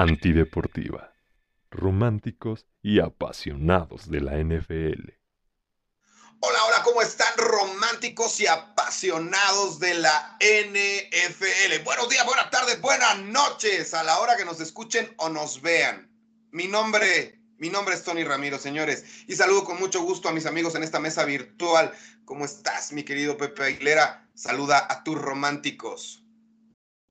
[0.00, 1.12] Antideportiva.
[1.70, 5.10] Románticos y apasionados de la NFL.
[6.40, 11.84] Hola, hola, ¿cómo están románticos y apasionados de la NFL?
[11.84, 16.10] Buenos días, buenas tardes, buenas noches a la hora que nos escuchen o nos vean.
[16.50, 20.46] Mi nombre, mi nombre es Tony Ramiro, señores, y saludo con mucho gusto a mis
[20.46, 21.92] amigos en esta mesa virtual.
[22.24, 24.26] ¿Cómo estás, mi querido Pepe Aguilera?
[24.32, 26.24] Saluda a tus románticos.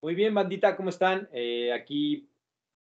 [0.02, 1.30] Muy bien, bandita, ¿cómo están?
[1.34, 2.30] Eh, aquí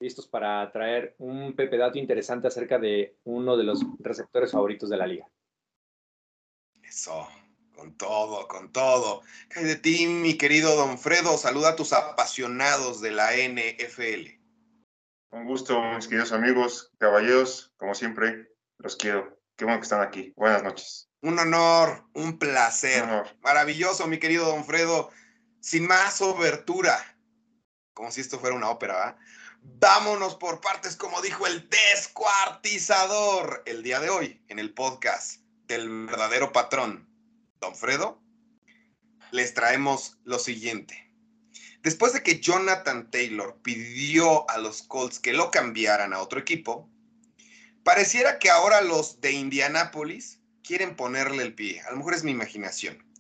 [0.04, 4.98] listos para traer un Pepe Dato interesante acerca de uno de los receptores favoritos de
[4.98, 5.26] la liga.
[6.84, 7.26] Eso,
[7.74, 9.22] con todo, con todo.
[9.50, 11.38] ¿Qué de ti, mi querido Don Fredo?
[11.38, 14.42] Saluda a tus apasionados de la NFL.
[15.32, 19.40] Un gusto, mis queridos amigos, caballeros, como siempre, los quiero.
[19.56, 20.34] Qué bueno que están aquí.
[20.36, 21.10] Buenas noches.
[21.22, 23.06] Un honor, un placer.
[23.42, 25.12] Maravilloso, mi querido Don Fredo.
[25.62, 27.00] Sin más obertura,
[27.94, 29.18] como si esto fuera una ópera, ¿verdad?
[29.66, 36.06] Vámonos por partes, como dijo el descuartizador el día de hoy en el podcast del
[36.06, 37.10] verdadero patrón,
[37.62, 38.22] Don Fredo.
[39.32, 41.10] Les traemos lo siguiente.
[41.82, 46.90] Después de que Jonathan Taylor pidió a los Colts que lo cambiaran a otro equipo,
[47.86, 51.82] pareciera que ahora los de Indianápolis quieren ponerle el pie.
[51.82, 53.13] A lo mejor es mi imaginación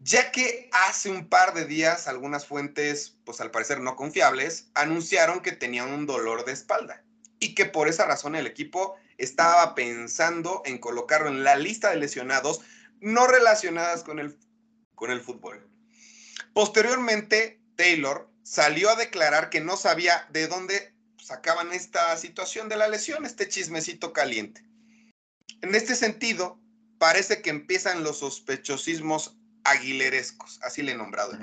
[0.00, 5.40] ya que hace un par de días algunas fuentes, pues al parecer no confiables, anunciaron
[5.40, 7.04] que tenían un dolor de espalda
[7.40, 11.96] y que por esa razón el equipo estaba pensando en colocarlo en la lista de
[11.96, 12.60] lesionados
[13.00, 14.36] no relacionadas con el,
[14.94, 15.68] con el fútbol.
[16.52, 22.88] Posteriormente, Taylor salió a declarar que no sabía de dónde sacaban esta situación de la
[22.88, 24.64] lesión, este chismecito caliente.
[25.60, 26.60] En este sentido,
[26.98, 29.37] parece que empiezan los sospechosismos
[29.70, 31.38] aguilerescos, así le he nombrado.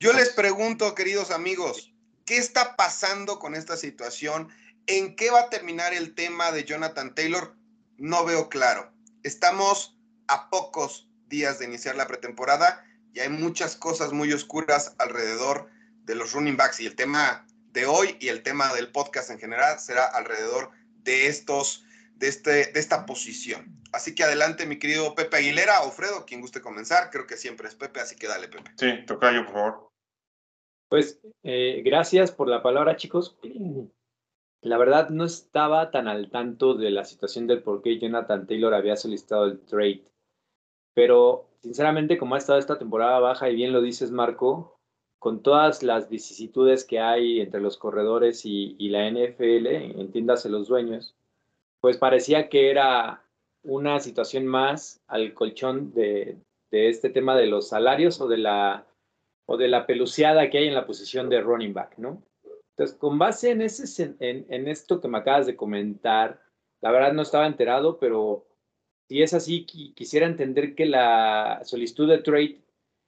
[0.00, 1.92] Yo les pregunto, queridos amigos,
[2.24, 4.48] ¿qué está pasando con esta situación?
[4.86, 7.54] ¿En qué va a terminar el tema de Jonathan Taylor?
[7.98, 8.92] No veo claro.
[9.22, 9.96] Estamos
[10.26, 15.68] a pocos días de iniciar la pretemporada y hay muchas cosas muy oscuras alrededor
[16.04, 19.38] de los running backs y el tema de hoy y el tema del podcast en
[19.38, 20.70] general será alrededor
[21.04, 21.84] de estos
[22.16, 23.82] de, este, de esta posición.
[23.92, 27.10] Así que adelante, mi querido Pepe Aguilera o Fredo, quien guste comenzar.
[27.10, 28.70] Creo que siempre es Pepe, así que dale, Pepe.
[28.76, 29.92] Sí, toca yo, por favor.
[30.88, 33.38] Pues eh, gracias por la palabra, chicos.
[34.62, 38.74] La verdad no estaba tan al tanto de la situación del por qué Jonathan Taylor
[38.74, 40.04] había solicitado el trade.
[40.94, 44.78] Pero sinceramente, como ha estado esta temporada baja, y bien lo dices, Marco,
[45.18, 49.66] con todas las vicisitudes que hay entre los corredores y, y la NFL,
[50.00, 51.16] entiéndase los dueños,
[51.82, 53.24] pues parecía que era
[53.64, 56.38] una situación más al colchón de,
[56.70, 58.86] este tema de los salarios o de la
[59.46, 62.22] o de la peluciada que hay en la posición de running back, ¿no?
[62.70, 64.14] Entonces, con base en, ese,
[64.48, 66.40] esto que me acabas de comentar,
[66.80, 68.46] la verdad no estaba enterado, pero
[69.08, 72.62] si es así, quisiera entender que la solicitud de trade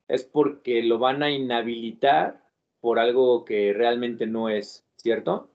[0.09, 2.45] es porque lo van a inhabilitar
[2.81, 5.54] por algo que realmente no es, ¿cierto?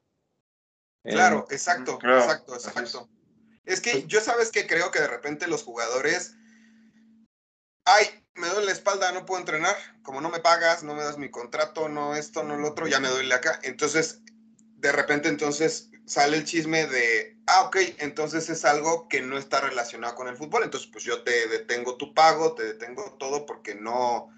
[1.10, 3.10] Claro, exacto, exacto, exacto.
[3.66, 6.36] Es que yo sabes que creo que de repente los jugadores,
[7.86, 11.18] ay, me duele la espalda, no puedo entrenar, como no me pagas, no me das
[11.18, 13.60] mi contrato, no esto, no lo otro, ya me duele acá.
[13.64, 14.22] Entonces,
[14.78, 19.62] de repente entonces sale el chisme de, ah, ok, entonces es algo que no está
[19.62, 23.76] relacionado con el fútbol, entonces pues yo te detengo tu pago, te detengo todo porque
[23.76, 24.30] no,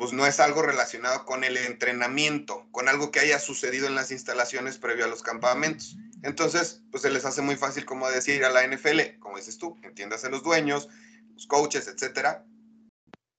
[0.00, 4.10] pues no es algo relacionado con el entrenamiento, con algo que haya sucedido en las
[4.10, 5.94] instalaciones previo a los campamentos.
[6.22, 9.78] Entonces, pues se les hace muy fácil como decir a la NFL, como dices tú,
[9.82, 10.88] entiéndase los dueños,
[11.34, 12.46] los coaches, etcétera.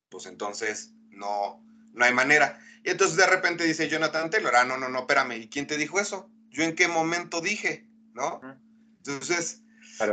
[0.09, 2.59] Pues entonces no, no hay manera.
[2.83, 5.77] Y entonces de repente dice Jonathan Taylor, ah, no, no, no, espérame, ¿y quién te
[5.77, 6.29] dijo eso?
[6.51, 7.87] ¿Yo en qué momento dije?
[8.13, 8.39] ¿No?
[8.97, 9.63] Entonces,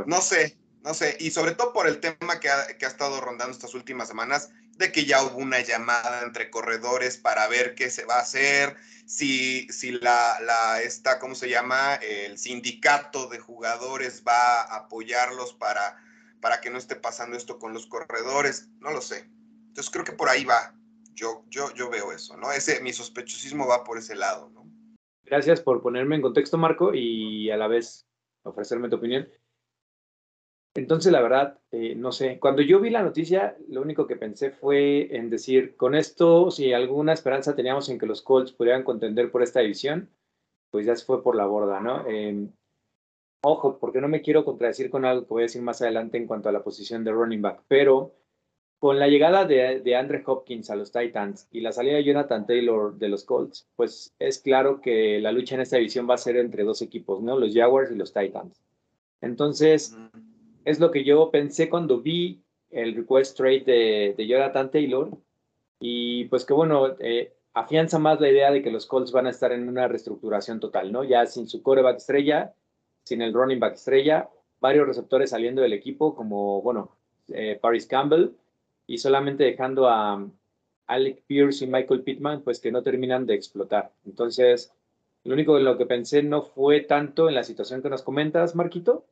[0.06, 1.18] no sé, no sé.
[1.20, 4.48] Y sobre todo por el tema que ha, que ha estado rondando estas últimas semanas,
[4.78, 8.76] de que ya hubo una llamada entre corredores para ver qué se va a hacer,
[9.06, 11.96] si, si la, la esta, ¿cómo se llama?
[11.96, 15.96] El sindicato de jugadores va a apoyarlos para,
[16.40, 19.28] para que no esté pasando esto con los corredores, no lo sé.
[19.68, 20.74] Entonces creo que por ahí va.
[21.12, 22.52] Yo, yo, yo veo eso, ¿no?
[22.52, 24.52] Ese, mi sospechosismo va por ese lado.
[25.24, 28.06] Gracias por ponerme en contexto, Marco, y a la vez
[28.44, 29.28] ofrecerme tu opinión.
[30.74, 34.50] Entonces, la verdad, eh, no sé, cuando yo vi la noticia, lo único que pensé
[34.50, 39.30] fue en decir, con esto, si alguna esperanza teníamos en que los Colts pudieran contender
[39.30, 40.08] por esta división,
[40.70, 42.06] pues ya se fue por la borda, ¿no?
[42.06, 42.52] Em,
[43.42, 46.26] ojo, porque no me quiero contradecir con algo que voy a decir más adelante en
[46.26, 48.14] cuanto a la posición de running back, pero
[48.78, 52.46] con la llegada de, de Andre Hopkins a los Titans y la salida de Jonathan
[52.46, 56.18] Taylor de los Colts, pues es claro que la lucha en esta división va a
[56.18, 57.36] ser entre dos equipos, ¿no?
[57.38, 58.62] Los Jaguars y los Titans.
[59.20, 59.96] Entonces,
[60.68, 65.10] es lo que yo pensé cuando vi el request trade de, de Jonathan Taylor
[65.80, 69.30] y pues que bueno, eh, afianza más la idea de que los Colts van a
[69.30, 71.04] estar en una reestructuración total, ¿no?
[71.04, 72.52] Ya sin su coreback estrella,
[73.04, 74.28] sin el running back estrella,
[74.60, 76.90] varios receptores saliendo del equipo como, bueno,
[77.28, 78.32] eh, Paris Campbell
[78.86, 80.26] y solamente dejando a
[80.86, 83.92] Alec Pierce y Michael Pittman, pues que no terminan de explotar.
[84.04, 84.72] Entonces,
[85.24, 88.54] lo único en lo que pensé no fue tanto en la situación que nos comentas,
[88.54, 89.06] Marquito,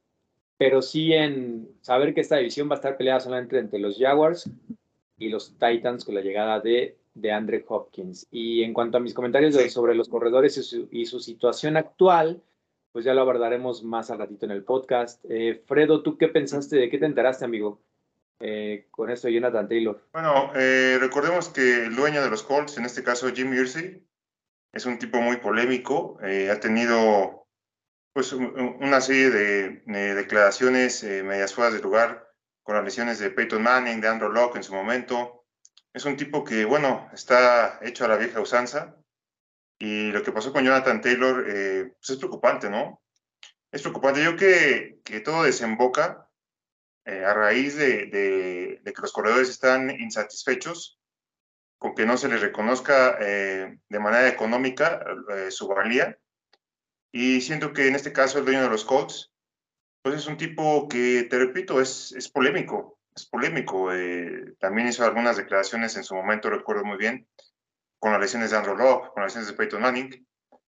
[0.59, 4.51] pero sí en saber que esta división va a estar peleada solamente entre los Jaguars
[5.19, 8.27] y los Titans con la llegada de, de Andre Hopkins.
[8.31, 10.57] Y en cuanto a mis comentarios sobre los corredores
[10.91, 12.43] y su, situación actual,
[12.93, 15.23] pues ya lo abordaremos más al ratito en el podcast.
[15.29, 16.77] Eh, Fredo, ¿tú qué pensaste?
[16.77, 17.81] ¿De qué te enteraste, amigo?
[18.41, 20.03] Eh, con esto Jonathan Taylor.
[20.13, 24.03] Bueno, eh, recordemos que el dueño de los Colts, en este caso Jim Irsay,
[24.73, 27.46] es un tipo muy polémico, ha tenido
[28.17, 32.27] pues una serie de, declaraciones medias fuera de lugar
[32.63, 35.45] con las lesiones de Peyton Manning, de Andrew Locke en su momento.
[35.93, 38.97] Es un tipo que, bueno, está hecho a la vieja usanza.
[39.79, 43.03] Y lo que pasó con Jonathan Taylor eh, pues es preocupante, ¿no?
[43.71, 44.25] Es preocupante.
[44.25, 46.31] Yo que, que todo desemboca
[47.05, 50.99] eh, a raíz de, de, que los corredores están insatisfechos
[51.77, 55.05] con que no se les reconozca eh, de manera económica
[55.51, 56.19] su valía.
[57.19, 59.33] Y siento que en este caso el dueño de los Colts
[60.03, 63.91] pues es un tipo que, te repito, es, es polémico, es polémico.
[63.91, 67.27] Eh, también hizo algunas declaraciones en su momento, recuerdo muy bien,
[67.99, 70.27] con las lesiones de Andrew Locke, con las lesiones de Peyton Manning,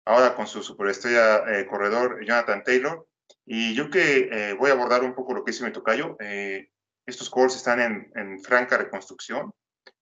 [0.05, 3.07] ahora con su superestrella eh, corredor Jonathan Taylor.
[3.47, 6.19] Y yo que eh, voy a abordar un poco lo que dice mi tocayo,
[7.07, 9.51] estos calls están en, en, franca reconstrucción.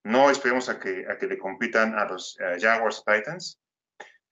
[0.02, 3.61] No esperemos a que, a que le compitan a los Jaguars Titans.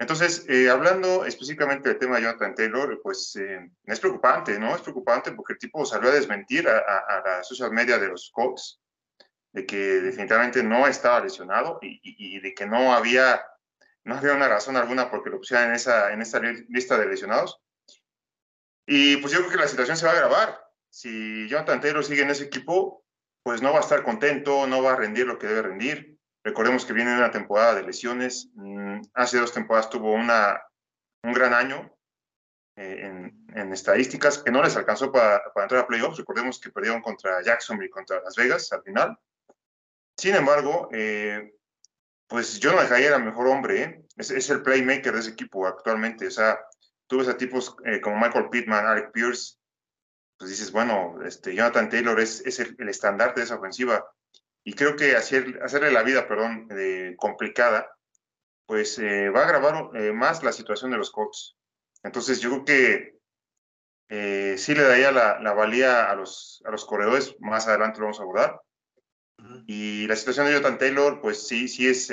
[0.00, 4.74] Entonces, eh, hablando específicamente del tema de Jonathan Taylor, pues eh, es preocupante, ¿no?
[4.74, 8.80] Es preocupante porque el tipo salió a desmentir a, la social media de los Colts
[9.52, 13.42] de que definitivamente no estaba lesionado y, de que no había,
[14.04, 17.60] no había una razón alguna porque lo pusieran en, esa, en esta lista de lesionados.
[18.86, 20.64] Y pues yo creo que la situación se va a agravar.
[20.88, 23.04] Si Jonathan Taylor sigue en ese equipo,
[23.42, 26.09] pues no va a estar contento, no va a rendir lo que debe rendir.
[26.42, 28.48] Recordemos que viene una temporada de lesiones.
[28.54, 30.62] Mm, hace dos temporadas tuvo una,
[31.22, 31.94] un gran año
[32.76, 36.16] eh, en, en, estadísticas que no les alcanzó para, para, entrar a playoffs.
[36.16, 39.18] Recordemos que perdieron contra Jacksonville y contra Las Vegas al final.
[40.16, 41.54] Sin embargo, eh,
[42.26, 43.82] pues yo no dejaría el mejor hombre.
[43.82, 44.04] ¿eh?
[44.16, 46.26] Es, es, el playmaker de ese equipo actualmente.
[46.26, 46.58] O sea,
[47.06, 49.58] tú ves a tipos como Michael Pittman, Alec Pierce,
[50.38, 54.10] pues dices, bueno, este, Jonathan Taylor es, es el, el estandarte de esa ofensiva
[54.64, 57.90] y creo que hacer, hacerle la vida, perdón, eh, complicada,
[58.66, 61.56] pues eh, va a agravar eh, más la situación de los Colts.
[62.02, 63.20] Entonces yo creo que
[64.58, 68.18] sí le daría la, la, valía a los, a los corredores, más adelante lo vamos
[68.18, 68.60] a abordar.
[69.66, 72.08] Y la situación de Jonathan Taylor, pues sí, sí es,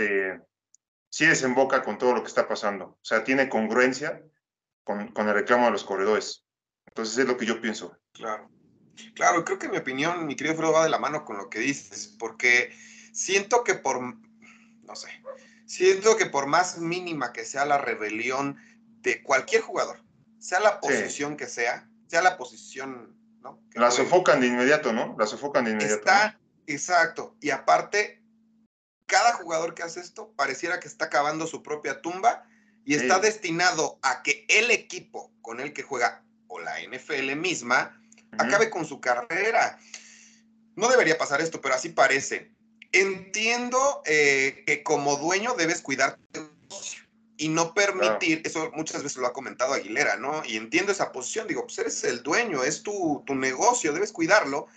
[1.09, 2.85] sí desemboca con todo lo que está pasando.
[2.85, 4.21] O sea, tiene congruencia
[4.83, 6.45] con, con el reclamo de los corredores.
[6.85, 7.97] Entonces es lo que yo pienso.
[8.13, 8.47] Claro.
[9.13, 11.59] Claro, creo que mi opinión, mi querido Fredo, va de la mano con lo que
[11.59, 12.71] dices, porque
[13.11, 15.09] siento que por, no sé,
[15.65, 18.57] siento que por más mínima que sea la rebelión
[19.01, 20.01] de cualquier jugador,
[20.39, 23.61] sea la posición que sea, sea la posición, ¿no?
[23.73, 25.15] la sofocan de inmediato, ¿no?
[25.17, 25.95] La sofocan de inmediato.
[25.95, 28.21] Está, exacto, y aparte,
[29.05, 32.45] cada jugador que hace esto pareciera que está acabando su propia tumba
[32.85, 37.96] y está destinado a que el equipo con el que juega o la NFL misma
[38.31, 39.79] acabe con su carrera.
[40.75, 42.51] No debería pasar esto, pero así parece.
[42.91, 46.17] Entiendo eh, que como dueño debes cuidar
[47.37, 50.43] y no permitir, eso muchas veces lo ha comentado Aguilera, ¿no?
[50.45, 54.67] Y entiendo esa posición, digo, pues eres el dueño, es tu, tu negocio, debes cuidarlo,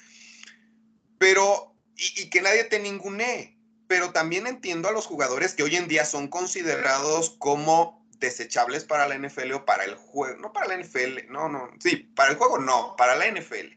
[1.18, 5.76] pero, y, y que nadie te ningune, pero también entiendo a los jugadores que hoy
[5.76, 10.68] en día son considerados como desechables para la NFL o para el juego, no para
[10.68, 13.74] la NFL, no, no, sí, para el juego no, para la NFL,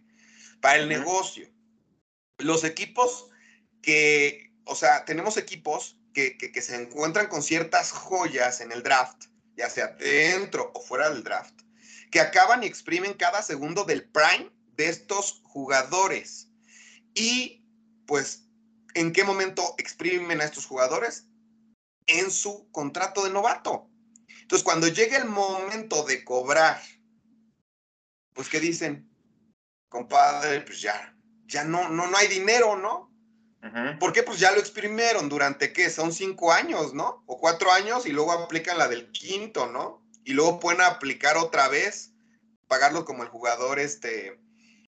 [0.62, 1.50] para el negocio.
[2.38, 3.30] Los equipos
[3.82, 9.26] que, o sea, tenemos equipos que, que, se encuentran con ciertas joyas en el draft,
[9.56, 11.62] ya sea dentro o fuera del draft,
[12.12, 16.50] que acaban y exprimen cada segundo del prime de estos jugadores.
[17.16, 17.66] Y
[18.06, 18.46] pues,
[18.94, 21.28] ¿en qué momento exprimen a estos jugadores?
[22.08, 23.90] En su contrato de novato.
[24.54, 26.80] Entonces, cuando llegue el momento de cobrar,
[28.34, 29.10] pues, ¿qué dicen?
[29.90, 31.18] Compadre, pues ya,
[31.48, 33.12] ya no, no, no hay dinero, ¿no?
[33.64, 33.98] Ujú.
[34.00, 35.90] Porque pues ya lo exprimieron durante, ¿qué?
[35.90, 37.24] Son cinco años, ¿no?
[37.26, 40.06] O cuatro años y luego aplican la del quinto, ¿no?
[40.24, 42.12] Y luego pueden aplicar otra vez,
[42.68, 44.40] pagarlo como el jugador, este,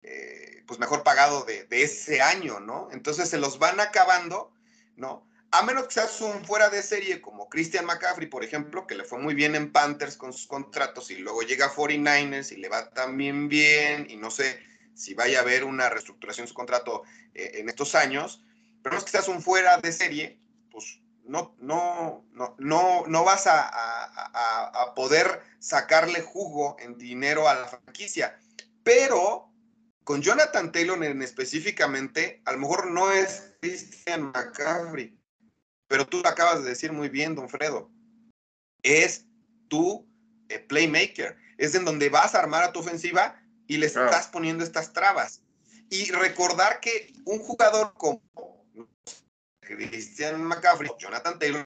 [0.00, 2.88] eh, pues mejor pagado de, de ese año, ¿no?
[2.92, 4.54] Entonces se los van acabando,
[4.96, 5.28] ¿no?
[5.52, 9.04] A menos que seas un fuera de serie como Christian McCaffrey, por ejemplo, que le
[9.04, 12.68] fue muy bien en Panthers con sus contratos y luego llega a 49ers y le
[12.68, 14.60] va también bien y no sé
[14.94, 17.02] si vaya a haber una reestructuración de su contrato
[17.34, 18.44] eh, en estos años,
[18.82, 20.38] pero no es que seas un fuera de serie,
[20.70, 27.54] pues no, no, no, no, no vas a, a- poder sacarle jugo en dinero a
[27.54, 28.38] la franquicia.
[28.82, 29.50] Pero
[30.04, 35.19] con Jonathan Taylor en específicamente, a lo mejor no es Christian McCaffrey,
[35.90, 37.90] pero tú lo acabas de decir muy bien, don Fredo.
[38.84, 39.26] Es
[39.66, 40.06] tu
[40.48, 44.06] eh, playmaker, es en donde vas a armar a tu ofensiva y le Claro.
[44.06, 45.42] estás poniendo estas trabas.
[45.90, 48.22] Y recordar que un jugador como
[49.60, 51.64] Christian McCaffrey, Jonathan Taylor,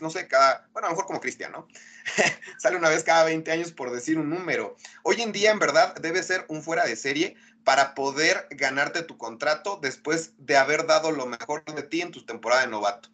[0.00, 1.68] no sé, cada, bueno, a lo mejor como Cristian, ¿no?
[2.58, 4.76] Sale una vez cada 20 años por decir un número.
[5.04, 9.16] Hoy en día, en verdad, debe ser un fuera de serie para poder ganarte tu
[9.16, 13.08] contrato después de haber dado lo mejor de ti en tu temporada de novato.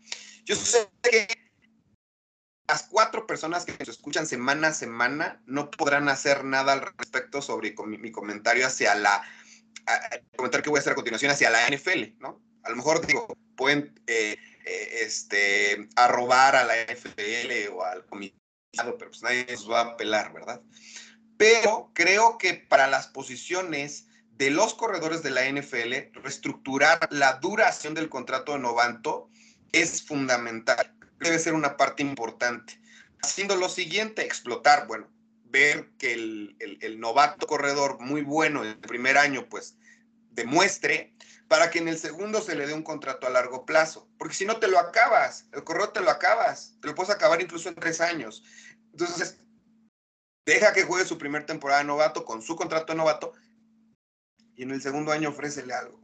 [0.49, 1.29] Yo sé que
[2.67, 7.43] las cuatro personas que nos escuchan semana a semana no podrán hacer nada al respecto
[7.43, 9.23] sobre mi comentario hacia la,
[10.11, 12.41] el comentario que voy a hacer a continuación hacia la NFL, ¿no?
[12.63, 13.29] A lo mejor digo,
[13.59, 19.71] pueden eh, eh, este, arrobar a la NFL o al comisionado, pero pues nadie nos
[19.71, 20.63] va a pelar, ¿verdad?
[21.37, 27.93] Pero creo que para las posiciones de los corredores de la NFL, reestructurar la duración
[27.93, 29.29] del contrato de novato
[29.73, 30.95] es fundamental.
[31.21, 32.81] Debe ser una parte importante.
[33.23, 35.09] Haciendo lo siguiente, explotar, bueno,
[35.45, 39.77] ver que el, el- novato corredor muy bueno en el primer año, pues
[40.31, 41.15] demuestre
[41.49, 44.09] para que en el segundo se le dé un contrato a largo plazo.
[44.19, 47.41] Porque si no te lo acabas, el corredor te lo acabas, te lo puedes acabar
[47.41, 48.45] incluso en tres años.
[48.93, 49.39] Entonces,
[50.47, 53.33] deja que juegue su primer temporada de novato con su contrato de novato
[54.55, 56.01] y en el segundo año ofrécele algo.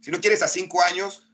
[0.00, 1.29] Si no quieres a cinco años,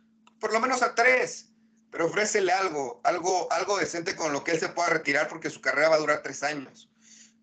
[0.46, 1.48] por lo menos a tres,
[1.90, 5.60] pero ofrécele algo, algo, algo decente con lo que él se pueda retirar porque su
[5.60, 6.88] carrera va a durar tres años.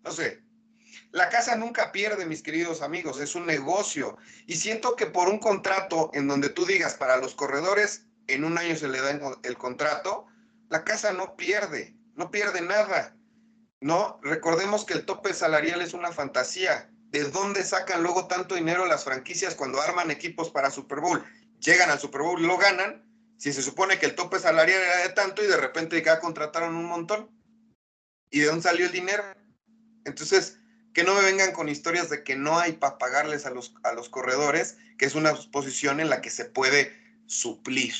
[0.02, 0.42] No sé.
[1.10, 4.16] La casa nunca pierde, mis queridos amigos, es un negocio.
[4.46, 8.56] Y siento que por un contrato en donde tú digas para los corredores, en un
[8.56, 10.24] año se le da el- contrato,
[10.70, 13.14] la casa no pierde, no pierde nada.
[13.82, 16.90] No, recordemos que el tope salarial es una fantasía.
[17.10, 21.22] ¿De dónde sacan luego tanto dinero las franquicias cuando arman equipos para Super Bowl?
[21.64, 23.02] Llegan al Super Bowl y lo ganan.
[23.38, 26.76] Si se supone que el tope salarial era de tanto y de repente ya contrataron
[26.76, 27.30] un montón.
[28.30, 29.22] ¿Y de dónde salió el dinero?
[30.04, 30.58] Entonces,
[30.92, 33.92] que no me vengan con historias de que no hay para pagarles a los, a
[33.92, 37.94] los corredores, que es una posición en la que se puede suplir,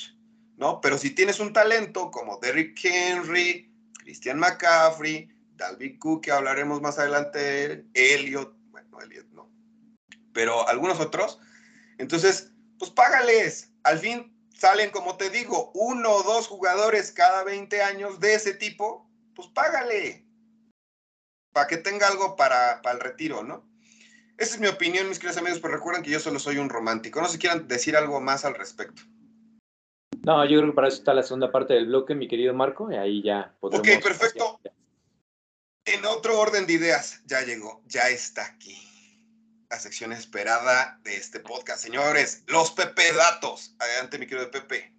[0.56, 0.80] ¿no?
[0.80, 6.99] Pero si tienes un talento como Derrick Henry, Christian McCaffrey, Dalvin Cook, que hablaremos más
[6.99, 9.50] adelante Elliot, bueno, Elliot no,
[10.33, 11.40] pero algunos otros,
[11.99, 13.73] entonces, pues págales.
[13.83, 18.54] Al fin salen, como te digo, uno o dos jugadores cada 20 años de ese
[18.54, 20.25] tipo, pues págale
[21.54, 23.64] para que tenga algo para, para el retiro, ¿no?
[24.37, 27.21] Esa es mi opinión, mis queridos amigos, pero recuerden que yo solo soy un romántico.
[27.21, 29.02] No sé si quieran decir algo más al respecto.
[30.23, 32.90] No, yo creo que para eso está la segunda parte del bloque, mi querido Marco,
[32.90, 33.87] y ahí ya podremos...
[33.87, 34.61] Ok, perfecto.
[35.85, 38.76] En otro orden de ideas, ya llegó, ya está aquí.
[39.75, 43.75] La sección esperada de este podcast, señores, los Pepe Datos.
[43.81, 44.95] Adelante, mi querido Pepe.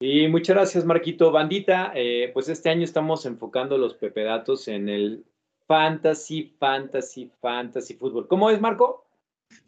[0.00, 1.30] Y muchas gracias, Marquito.
[1.30, 5.24] Bandita, eh, pues este año estamos enfocando los pepedatos en el
[5.68, 8.26] fantasy, fantasy, fantasy fútbol.
[8.26, 9.06] ¿Cómo es, Marco?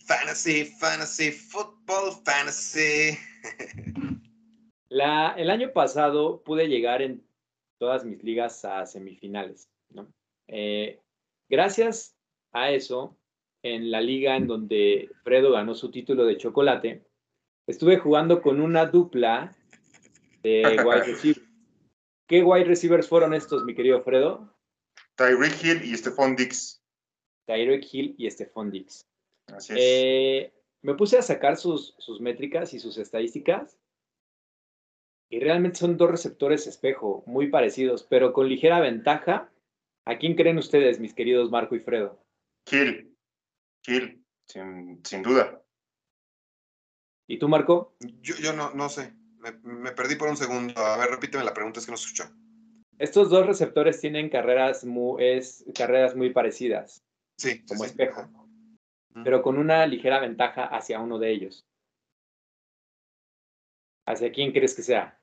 [0.08, 3.16] Fantasy, fantasy, football, fantasy.
[4.88, 7.24] La, el año pasado pude llegar en
[7.78, 9.68] todas mis ligas a semifinales.
[9.90, 10.12] ¿no?
[10.48, 11.00] Eh,
[11.48, 12.16] gracias
[12.50, 13.16] a eso,
[13.62, 17.04] en la liga en donde Fredo ganó su título de chocolate,
[17.66, 19.56] estuve jugando con una dupla
[20.42, 21.42] de wide receivers.
[22.26, 24.54] ¿Qué wide receivers fueron estos, mi querido Fredo?
[25.16, 26.82] Tyreek Hill y Stephon Dix.
[27.46, 29.06] Tyreek Hill y Stephon Dix.
[29.46, 29.78] Así es.
[29.80, 33.78] Eh, me puse a sacar sus, sus métricas y sus estadísticas.
[35.30, 39.50] Y realmente son dos receptores espejo, muy parecidos, pero con ligera ventaja.
[40.06, 42.18] ¿A quién creen ustedes, mis queridos Marco y Fredo?
[42.70, 43.07] Hill.
[43.88, 45.62] Hill, sin, sin duda.
[47.26, 47.96] ¿Y tú, Marco?
[48.00, 49.12] Yo, yo no, no sé.
[49.38, 50.78] Me, me perdí por un segundo.
[50.80, 52.24] A ver, repíteme la pregunta, es que no escuchó.
[52.98, 57.04] Estos dos receptores tienen carreras muy, es, carreras muy parecidas,
[57.36, 57.90] Sí, como sí.
[57.90, 58.28] espejo,
[59.22, 61.64] pero con una ligera ventaja hacia uno de ellos.
[64.06, 65.20] ¿Hacia quién crees que sea?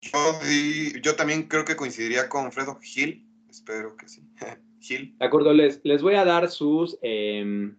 [0.00, 3.26] Yo, di- yo también creo que coincidiría con Fredo Gil.
[3.48, 4.22] Espero que sí.
[4.88, 7.78] De acuerdo, les, les voy a dar sus, em,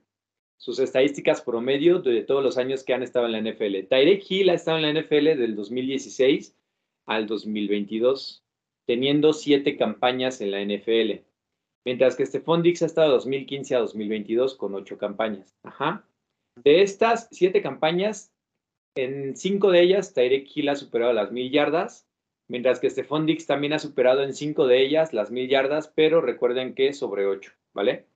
[0.58, 3.88] sus estadísticas promedio de todos los años que han estado en la NFL.
[3.90, 6.56] Tyreek Hill ha estado en la NFL del 2016
[7.08, 8.44] al 2022,
[8.86, 11.24] teniendo siete campañas en la NFL.
[11.84, 15.56] Mientras que Stephon Dix ha estado de 2015 a 2022 con ocho campañas.
[15.64, 16.08] Ajá.
[16.64, 18.32] De estas siete campañas,
[18.96, 22.08] en cinco de ellas, Tyreek Hill ha superado las mil yardas,
[22.52, 26.20] mientras que Stephon Dix también ha superado en cinco de ellas las mil yardas, pero
[26.20, 28.08] recuerden que sobre ocho, ¿vale?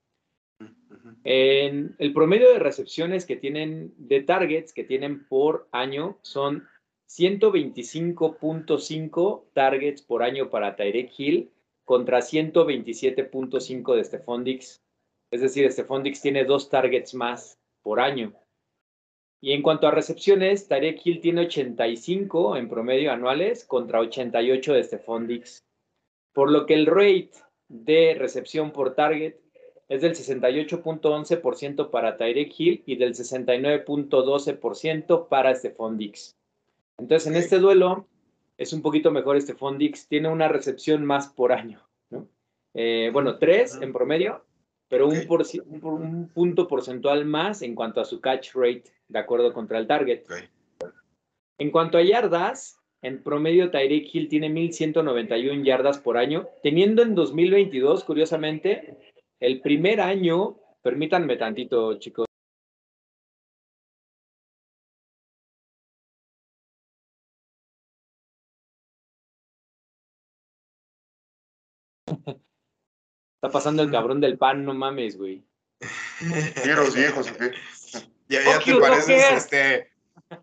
[1.23, 6.67] En el promedio de recepciones que tienen, de targets que tienen por año son
[7.09, 11.49] 125.5 targets por año para Tyreek Hill
[11.85, 14.83] contra 127.5 de Stephon Dix.
[15.31, 18.33] Es decir, Stephon Dix tiene dos targets más por año.
[19.45, 24.83] Y en cuanto a recepciones, Tyreek Hill tiene 85 en promedio anuales contra 88 de
[24.83, 25.63] Stephon Dix.
[26.33, 27.29] Por lo que el rate
[27.67, 29.35] de recepción por target
[29.87, 36.35] es del 68.11% para Tyreek Hill y del 69.12% para Stephon Dix.
[36.97, 38.07] Entonces, en este duelo
[38.57, 42.27] es un poquito mejor Stephon Dix, tiene una recepción más por año, ¿no?
[42.73, 44.43] Eh, bueno, tres en promedio,
[44.87, 45.27] pero un, Ok.
[45.27, 49.77] por, un, un punto porcentual más en cuanto a su catch rate, de acuerdo contra
[49.77, 50.23] el target.
[50.23, 50.89] Ok.
[51.57, 57.15] En cuanto a yardas, en promedio Tyreek Hill tiene 1.191 yardas por año, teniendo en
[57.15, 58.97] 2022, curiosamente,
[59.39, 62.25] el primer año, permítanme tantito, chicos.
[73.45, 75.43] Está pasando el cabrón del pan, no mames, güey.
[76.63, 77.51] ¿Fieros viejos qué?
[78.27, 79.91] Ya, te pareces, este,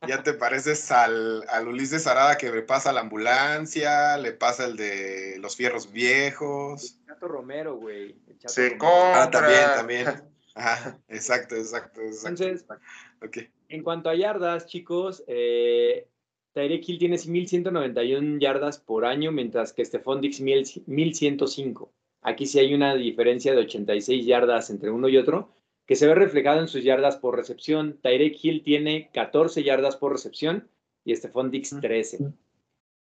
[0.07, 4.77] ya te pareces al, al Ulises Arada que le pasa la ambulancia, le pasa el
[4.77, 7.01] de los fierros viejos.
[7.09, 8.15] Chato Romero, güey.
[8.29, 8.87] el Chato Se Romero.
[8.93, 10.07] Ah, también, también.
[10.55, 12.45] Ajá, exacto, exacto, exacto.
[12.45, 12.65] Entonces,
[13.21, 13.38] Ok.
[13.69, 16.07] En cuanto a yardas, chicos, eh,
[16.53, 21.88] Tyreek Hill tiene 1.191 yardas por año, mientras que Stephon Dix 1.000 1.105.
[22.23, 25.51] Aquí sí hay una diferencia de 86 yardas entre uno y otro,
[25.87, 27.99] que se ve reflejado en sus yardas por recepción.
[28.01, 30.69] Tyreek Hill tiene 14 yardas por recepción
[31.05, 32.33] y Stephon Dix 13.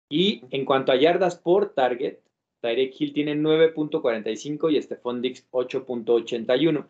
[0.10, 2.20] Y en cuanto a yardas por target,
[2.62, 6.86] Tyreek Hill tiene 9.45 y Stephon Dix 8.81.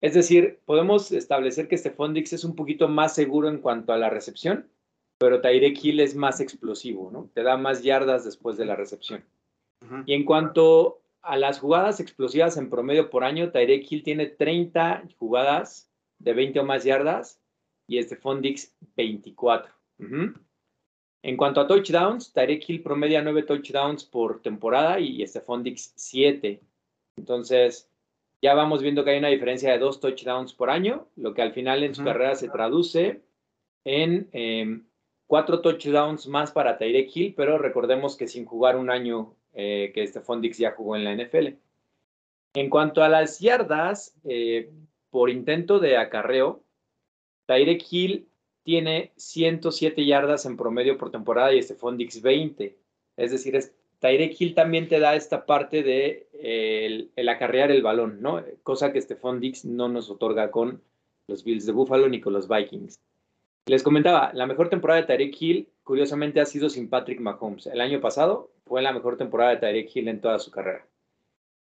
[0.00, 3.98] Es decir, podemos establecer que Stephon Dix es un poquito más seguro en cuanto a
[3.98, 4.68] la recepción,
[5.18, 7.30] pero Tyreek Hill es más explosivo, ¿no?
[7.32, 9.24] Te da más yardas después de la recepción.
[10.06, 15.04] Y en cuanto a las jugadas explosivas en promedio por año, Tyreek Hill tiene 30
[15.18, 17.40] jugadas de 20 o más yardas
[17.86, 19.72] y Stephon Dix 24.
[19.98, 20.34] Ujú.
[21.22, 26.60] En cuanto a touchdowns, Tyreek Hill promedia 9 touchdowns por temporada y Stephon Dix 7.
[27.16, 27.88] Entonces,
[28.40, 31.52] ya vamos viendo que hay una diferencia de dos touchdowns por año, lo que al
[31.52, 33.22] final en su carrera se traduce
[33.84, 34.84] en em,
[35.28, 40.06] cuatro touchdowns más para Tyreek Hill, pero recordemos que sin jugar un año eh, que
[40.06, 41.56] Stephon Dix ya jugó en la NFL.
[42.54, 44.70] En cuanto a las yardas eh,
[45.10, 46.62] por intento de acarreo,
[47.46, 48.28] Tyreek Hill
[48.62, 52.76] tiene 107 yardas en promedio por temporada y Stephon Dix 20.
[53.16, 57.82] Es decir, es, Tyreek Hill también te da esta parte de eh, el, acarrear el
[57.82, 58.42] balón, ¿no?
[58.62, 60.82] Cosa que Stephon Dix no nos otorga con
[61.28, 62.98] los Bills de Buffalo ni con los Vikings.
[63.66, 67.66] Les comentaba, la mejor temporada de Tyreek Hill, curiosamente, ha sido sin Patrick Mahomes.
[67.66, 70.84] El año pasado fue la mejor temporada de Tyreek Hill en toda su carrera.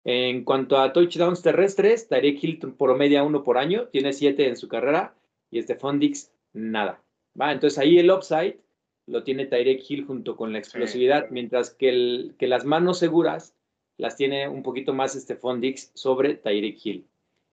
[0.04, 4.68] En cuanto a touchdowns terrestres, Tyreek Hill promedia uno por año, tiene siete en su
[4.68, 5.14] carrera
[5.52, 7.00] y Stephon Dix nada.
[7.40, 7.52] ¿va?
[7.52, 8.58] Entonces ahí el upside
[9.06, 13.56] lo tiene Tyreek Hill junto con la explosividad, mientras que, el, que las manos seguras
[13.98, 17.06] las tiene un poquito más Stephon Dix sobre Tyreek Hill.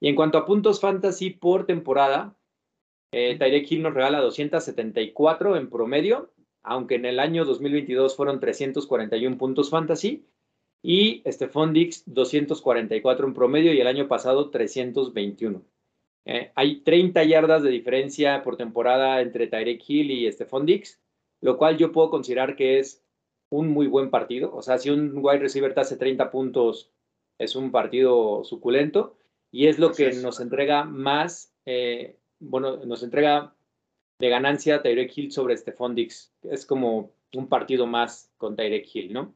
[0.01, 2.35] Y en cuanto a puntos fantasy por temporada,
[3.17, 9.37] eh, Tyreek Hill nos regala 274 en promedio, aunque en el año 2022 fueron 341
[9.37, 10.25] puntos fantasy.
[10.81, 15.63] Y Stephon Dix 244 en promedio y el año pasado 321.
[16.25, 20.99] Eh, hay 30 yardas de diferencia por temporada entre Tyreek Hill y Stephon Dix,
[21.39, 23.01] lo cual yo puedo considerar que es
[23.49, 24.53] un muy buen partido.
[24.53, 26.91] O sea, si un wide receiver te hace 30 puntos,
[27.39, 29.15] es un partido suculento
[29.51, 33.55] y es lo que nos entrega más, eh, bueno, nos entrega
[34.19, 36.33] de ganancia Tyreek Hill sobre Stephon Dix.
[36.43, 39.33] Es como un partido más con Tyreek Hill, ¿no?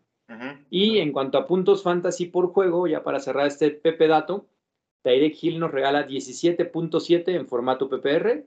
[0.70, 4.48] Y en cuanto a puntos fantasy por juego, ya para cerrar este Pepe Dato,
[5.02, 8.46] Tyreek Hill nos regala 17.7 en formato PPR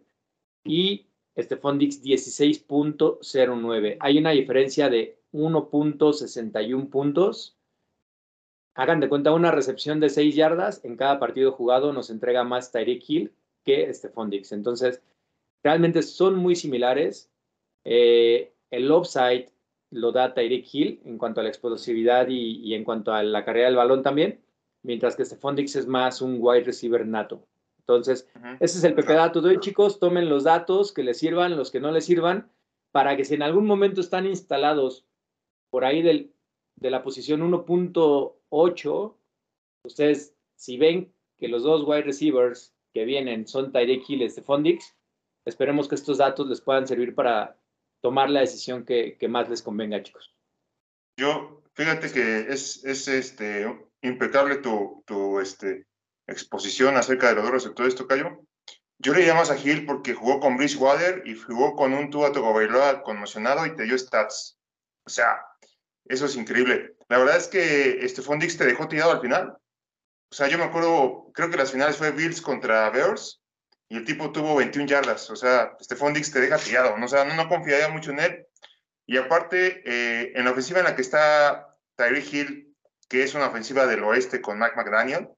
[0.65, 3.97] y Stephon Dix 16.09.
[3.99, 7.59] Hay una diferencia de 1.61 puntos.
[8.75, 12.71] Hagan de cuenta, una recepción de 6 yardas en cada partido jugado nos entrega más
[12.71, 13.33] Tyreek Hill
[13.65, 14.53] que Stephon Dix.
[14.53, 15.03] Entonces,
[15.63, 17.31] realmente son muy similares.
[17.85, 19.49] Eh, el upside
[19.91, 23.67] lo da Tyreek Hill en cuanto a la explosividad y, en cuanto a la carrera
[23.67, 24.41] del balón también,
[24.83, 27.47] mientras que Stephon Dix es más un wide receiver nato.
[27.81, 28.29] Entonces,
[28.61, 29.99] ese es el PP dato de hoy, chicos.
[29.99, 32.51] Tomen los datos que les sirvan, los que no les sirvan,
[32.93, 35.05] para que si en algún momento están instalados
[35.71, 36.33] por ahí del,
[36.77, 39.15] de la posición 1.8,
[39.85, 44.65] ustedes, si ven que los dos wide receivers que vienen son Tyreek Hill y Stephon
[45.45, 47.57] esperemos que estos datos les puedan servir para
[48.01, 50.35] tomar la decisión que, más les convenga, chicos.
[51.17, 53.67] Yo, fíjate que es, es este,
[54.03, 55.87] impecable tu, tu este,
[56.27, 58.45] exposición acerca de los dos receptores, Tocayo.
[58.99, 63.03] Yo le llamo a Gil porque jugó con Bridgewater y jugó con un Tua Tagovailoa
[63.03, 64.59] conmocionado y te dio stats.
[65.05, 65.45] O sea,
[66.05, 66.95] eso es increíble.
[67.09, 69.57] La verdad es que este Fondix te dejó tirado al final.
[70.33, 73.43] O sea, yo me acuerdo, creo que las finales fue Bills contra Bears
[73.91, 75.29] y el tipo tuvo 21 yardas.
[75.29, 76.97] O sea, este Fondix te deja tirado.
[76.97, 77.05] ¿no?
[77.05, 78.47] O sea, no, no confiaría mucho en él.
[79.05, 82.75] Y aparte, eh, en la ofensiva en la que está Tyree Hill,
[83.11, 85.29] que es una ofensiva del oeste con Mac McDaniel,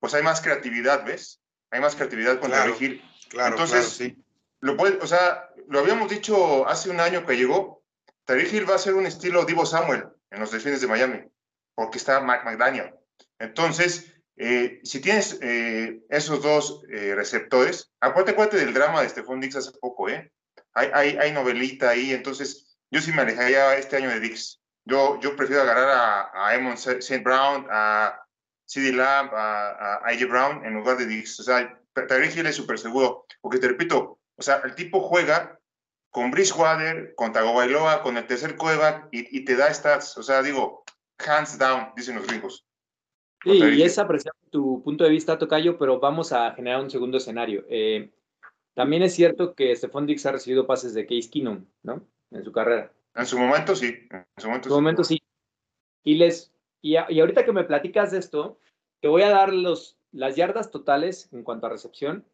[0.00, 1.42] pues hay más creatividad, ¿ves?
[1.70, 3.04] Hay más creatividad con claro, Hill.
[3.28, 4.16] Claro, Entonces, sí.
[4.60, 7.82] lo puede, o sea, lo habíamos dicho hace un año que llegó,
[8.24, 11.22] Tyreek Hill va a ser un estilo Divo Samuel en los Delfines de Miami,
[11.74, 12.94] porque está Mac McDaniel.
[13.38, 19.40] Entonces, eh, si tienes eh, esos dos eh, receptores, acuérdate, acuérdate del drama de Stephon
[19.40, 20.32] Dix hace poco, ¿eh?
[20.74, 24.60] Hay, hay, hay, novelita ahí, entonces yo sí me alejaría este año de Dix.
[24.84, 27.18] Yo, yo prefiero agarrar a, a Emon St.
[27.18, 28.24] Brown, a
[28.64, 31.40] CD Lamb, a, a AJ Brown en lugar de Dix.
[31.40, 33.26] O sea, Tyreek Hill es súper seguro.
[33.40, 35.58] Porque te repito, o sea, el tipo juega
[36.10, 40.16] con Bridgewater, con Tagovailoa, con el tercer coreback y, y, te da stats.
[40.16, 40.84] O sea, digo,
[41.18, 42.67] hands down, dicen los gringos.
[43.44, 47.18] Sí, y es apreciable tu punto de vista, Tocayo, pero vamos a generar un segundo
[47.18, 47.64] escenario.
[47.68, 48.10] Eh,
[48.74, 52.04] también es cierto que Stephon Dix ha recibido pases de Case Keenum, ¿no?
[52.30, 52.92] En su carrera.
[53.14, 54.06] En su momento sí.
[54.10, 55.22] En su momento, en su momento sí.
[56.04, 58.58] Y les, y, y, ahorita que me platicas de esto,
[59.00, 62.24] te voy a dar los, las yardas totales en cuanto a recepción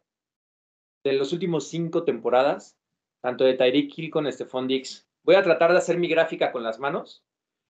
[1.04, 2.78] de los últimos cinco temporadas,
[3.20, 5.06] tanto de Tyreek Hill con Stephon Dix.
[5.22, 7.24] Voy a tratar de hacer mi gráfica con las manos,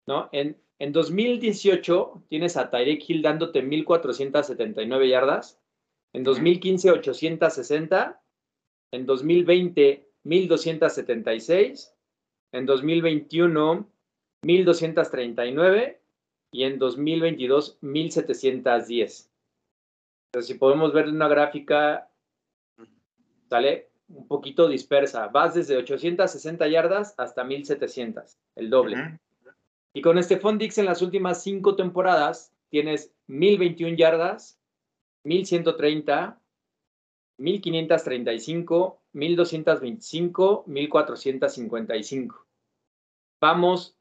[0.07, 0.29] ¿no?
[0.31, 5.59] En, en 2018 tienes a Tyreek Hill dándote 1.479 yardas,
[6.13, 8.21] en 2015 860,
[8.91, 11.93] en 2020 1.276,
[12.53, 13.89] en 2021
[14.43, 15.97] 1.239
[16.51, 19.31] y en 2022 1710.
[20.27, 22.09] Entonces, si podemos ver una gráfica,
[23.49, 25.27] sale un poquito dispersa.
[25.27, 28.95] Vas desde 860 yardas hasta 1700, el doble.
[28.95, 29.19] Uh -huh.
[29.93, 34.59] Y con este Dix en las últimas cinco temporadas tienes 1021 yardas,
[35.23, 36.41] 1130,
[37.39, 42.47] 1535, 1225, 1455.
[43.41, 43.97] Vamos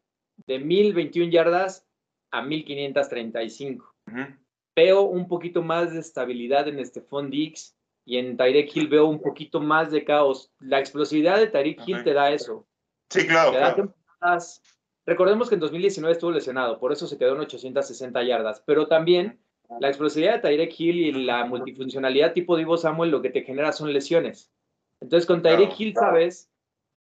[0.47, 1.87] de 1021 yardas
[2.31, 3.95] a 1535.
[4.07, 4.39] Uh -huh.
[4.77, 9.21] Veo un poquito más de estabilidad en este Dix y en Tyreek Hill veo un
[9.21, 10.53] poquito más de caos.
[10.61, 12.05] La explosividad de Tyreek Hill okay.
[12.05, 12.67] te da eso.
[13.11, 13.53] Sí, claro.
[13.53, 13.77] Te da claro.
[13.77, 14.63] temporadas.
[15.07, 19.39] Recordemos que en 2019 estuvo lesionado, por eso se quedó en 860 yardas, pero también
[19.81, 23.73] la explosividad de Tyreek Hill y la multifuncionalidad tipo Divo Samuel lo que te genera
[23.73, 24.53] son lesiones.
[25.01, 26.51] Entonces con Tyreek claro, Hill sabes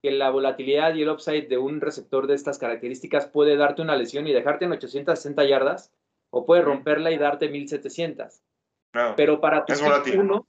[0.03, 3.97] que la volatilidad y el upside de un receptor de estas características puede darte una
[3.97, 5.93] lesión y dejarte en 860 yardas
[6.31, 8.43] o puede romperla y darte 1700.
[8.93, 9.15] Claro.
[9.17, 9.73] Pero para tu
[10.19, 10.47] uno,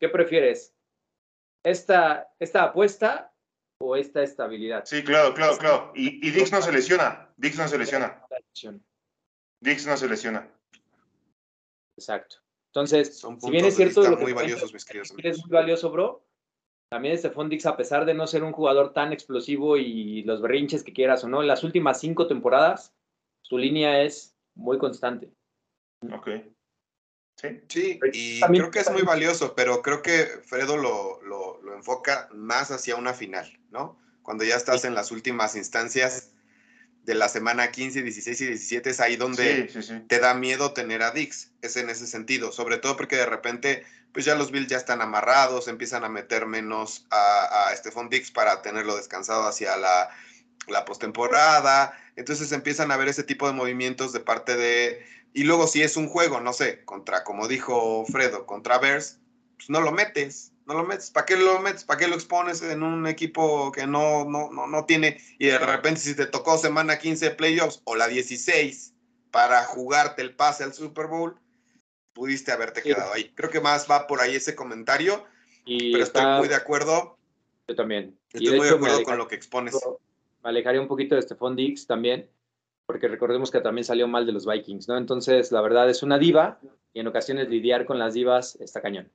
[0.00, 0.74] ¿qué prefieres?
[1.62, 3.32] ¿Esta, ¿Esta apuesta
[3.78, 4.84] o esta estabilidad?
[4.84, 5.92] Sí, claro, claro, claro.
[5.94, 7.32] Y, y Dix no se lesiona.
[7.36, 8.22] Dix no se lesiona.
[9.60, 10.50] Dix no se lesiona.
[11.96, 12.36] Exacto.
[12.68, 15.90] Entonces, Son si bien es cierto, lo que muy valiosos, mis queridos es muy valioso,
[15.90, 16.26] bro.
[16.90, 20.84] También este Dix, a pesar de no ser un jugador tan explosivo y los berrinches
[20.84, 22.94] que quieras o no, en las últimas cinco temporadas,
[23.42, 25.32] su línea es muy constante.
[26.12, 26.28] Ok.
[27.36, 31.60] Sí, sí y también, creo que es muy valioso, pero creo que Fredo lo, lo,
[31.62, 33.98] lo, enfoca más hacia una final, ¿no?
[34.22, 34.86] Cuando ya estás sí.
[34.86, 36.30] en las últimas instancias
[37.04, 40.72] de la semana 15, 16 y 17, es ahí donde sí, sí, te da miedo
[40.72, 44.50] tener a Dix, es en ese sentido, sobre todo porque de repente, pues ya los
[44.50, 49.46] Bills ya están amarrados, empiezan a meter menos a, a Stephon Dix para tenerlo descansado
[49.46, 50.08] hacia la,
[50.68, 55.04] la postemporada, entonces empiezan a ver ese tipo de movimientos de parte de
[55.36, 59.20] y luego si es un juego, no sé, contra, como dijo Fredo, contra Bears,
[59.56, 60.52] pues no lo metes.
[60.66, 61.10] no lo metes.
[61.10, 61.84] ¿Para qué lo metes?
[61.84, 65.18] ¿Para qué lo expones en un equipo que no, no, no, no tiene?
[65.38, 68.94] Y de repente, si te tocó semana 15 de playoffs o la 16
[69.30, 71.38] para jugarte el pase al Super Bowl,
[72.14, 73.30] pudiste haberte quedado ahí.
[73.34, 75.24] Creo que más va por ahí ese comentario,
[75.66, 77.18] Y pero está- estoy muy de acuerdo.
[77.68, 78.18] Yo también.
[78.32, 79.74] Y Estoy muy de hecho, me acuerdo con lo que expones.
[80.42, 82.28] me alejaría un poquito de Stephon Diggs también,
[82.86, 84.96] porque recordemos que también salió mal de los Vikings, ¿no?
[84.96, 86.60] Entonces, la verdad es una diva
[86.92, 89.12] y en ocasiones lidiar con las divas está cañón.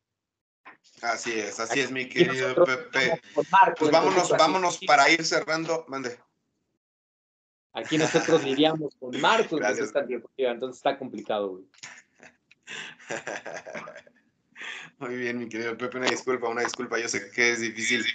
[1.01, 3.21] Así es, así es, mi querido Pepe.
[3.49, 5.85] Marco, Pues vámonos, vámonos para ir cerrando.
[5.87, 6.19] Mande.
[7.73, 9.87] Aquí nosotros lidiamos con Marcos, Gracias.
[9.87, 11.65] esta deportiva, entonces está complicado, güey.
[14.99, 16.99] Muy bien, mi querido Pepe, una disculpa, una disculpa.
[16.99, 18.05] Yo sé que es difícil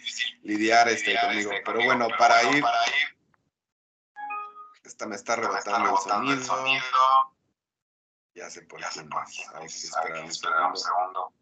[0.42, 2.62] lidiar este conmigo, pero bueno, para ir.
[4.87, 5.90] Esta me está rebotando
[6.33, 6.85] el sonido.
[8.35, 9.03] Ya sé por qué.
[9.05, 9.18] no.
[9.55, 9.75] Hay que
[10.29, 11.33] esperar un segundo.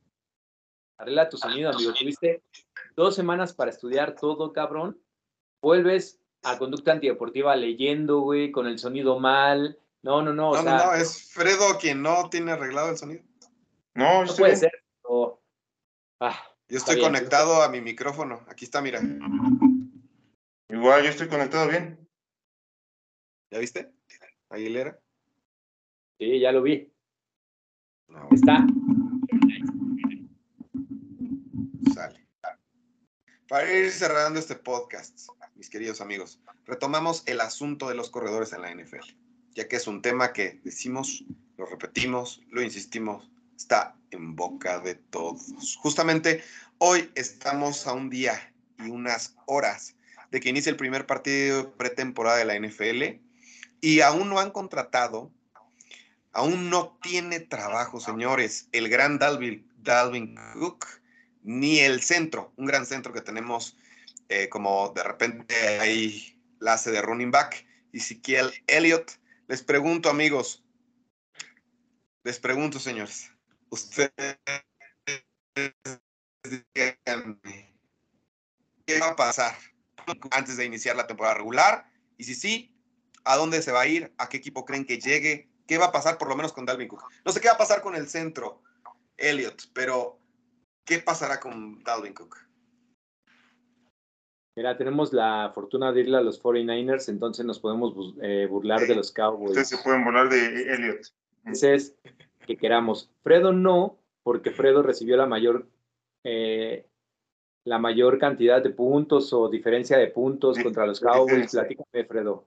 [0.98, 1.92] Arregla tu sonido, amigo.
[1.92, 2.42] Tuviste
[2.96, 4.98] dos semanas para estudiar todo, cabrón.
[5.60, 9.78] Vuelves a conducta antideportiva leyendo, güey, con el sonido mal.
[10.02, 10.50] No, no, no.
[10.50, 13.22] O No, sea, no, no, es Fredo quien no tiene arreglado el sonido.
[13.94, 14.60] No, no puede bien.
[14.60, 14.72] ser.
[15.02, 15.40] pero-
[16.20, 18.44] Ah, Yo estoy bien, conectado a mi micrófono.
[18.48, 19.00] Aquí está, mira.
[20.68, 22.03] Igual yo estoy conectado bien.
[23.50, 23.90] ¿Ya viste?
[24.48, 24.98] Aguilera.
[26.18, 26.92] sí, ya lo vi.
[28.08, 28.66] No, Está.
[31.94, 32.26] sale.
[33.48, 38.62] Para ir cerrando este podcast, mis queridos amigos, retomamos el asunto de los corredores en
[38.62, 39.04] la NFL,
[39.54, 41.24] ya que es un tema que decimos,
[41.56, 45.76] lo repetimos, lo insistimos, está en boca de todos.
[45.78, 46.42] Justamente
[46.78, 49.96] hoy estamos a un día y unas horas
[50.30, 53.23] de que inicie el primer partido de pretemporada de la NFL
[53.84, 55.30] y aún no han contratado,
[56.32, 60.86] aún no tiene trabajo, señores, el gran Dalvin, Dalvin Cook
[61.42, 63.76] ni el centro, un gran centro que tenemos
[64.30, 69.20] eh, como de repente hay la hace de running back, Ezequiel Elliott.
[69.48, 70.64] Les pregunto, amigos,
[72.22, 73.30] les pregunto, señores,
[73.68, 74.38] ustedes
[78.86, 79.54] ¿qué va a pasar
[80.30, 81.86] antes de iniciar la temporada regular?
[82.16, 82.73] Y si sí,
[83.24, 84.12] ¿a dónde se va a ir?
[84.18, 85.48] ¿A qué equipo creen que llegue?
[85.66, 87.04] ¿Qué va a pasar por lo menos con Dalvin Cook?
[87.24, 88.62] No sé qué va a pasar con el centro,
[89.16, 90.18] Elliott, pero
[90.84, 92.36] ¿qué pasará con Dalvin Cook?
[94.56, 98.94] Mira, tenemos la fortuna de irle a los 49ers, entonces nos podemos eh, burlar de
[98.94, 99.50] los Cowboys.
[99.50, 101.12] Ustedes se pueden volar de Elliot.
[101.38, 101.96] Entonces,
[102.46, 103.10] que queramos.
[103.22, 105.66] Fredo no, porque Fredo recibió la mayor,
[106.22, 106.86] eh,
[107.64, 111.00] la mayor cantidad de puntos o diferencia de puntos contra los.
[111.00, 111.50] Cowboys.
[111.50, 112.46] Platícame, Fredo.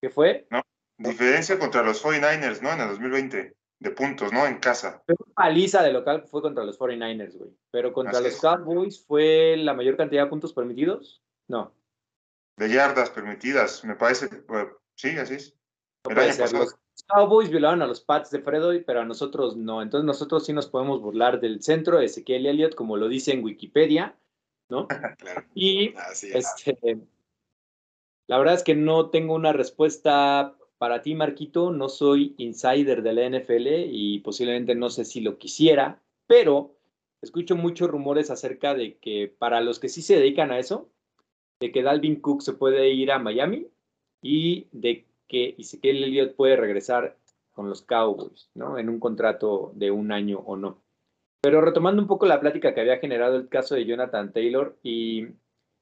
[0.00, 0.46] ¿Qué fue?
[0.98, 2.70] Diferencia contra los 49ers, ¿no?
[2.72, 3.54] En el 2020.
[3.78, 4.46] De puntos, ¿no?
[4.46, 5.02] En casa.
[5.06, 7.50] Fue paliza de local fue contra los 49ers, güey.
[7.70, 8.40] Pero contra Así los es.
[8.40, 11.22] Cowboys fue la mayor cantidad de puntos permitidos.
[11.48, 11.74] No,
[12.58, 14.28] De yardas permitidas, me parece.
[14.94, 15.56] sí, así es.
[16.04, 16.44] no El puede año ser.
[16.44, 16.64] pasado.
[16.64, 16.74] Los
[17.08, 19.80] Cowboys violaron a los Pats de Fredo, pero a nosotros no.
[19.80, 23.42] Entonces nosotros sí nos podemos burlar del centro de Ezequiel Elliott, como lo dice en
[23.42, 24.14] Wikipedia,
[24.68, 24.86] ¿no?
[25.18, 26.44] Claro, Y así es.
[26.66, 26.98] Este,
[28.30, 31.72] la verdad es que no tengo una respuesta para ti, Marquito.
[31.72, 36.76] No soy insider de la NFL y posiblemente no sé si lo quisiera, pero
[37.22, 40.88] escucho muchos rumores acerca de que para los que sí se dedican a eso,
[41.58, 43.66] de que Dalvin Cook se puede ir a Miami
[44.22, 47.16] y de que Ezequiel Elliott puede regresar
[47.50, 48.78] con los Cowboys, ¿no?
[48.78, 50.80] En un contrato de un año o no.
[51.40, 55.30] Pero retomando un poco la plática que había generado el caso de Jonathan Taylor y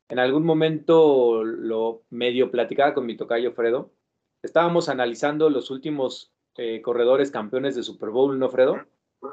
[0.08, 3.92] en algún momento lo medio platicaba con mi tocayo Fredo.
[4.42, 8.86] Estábamos analizando los últimos eh, corredores campeones de Super Bowl, ¿no, Fredo?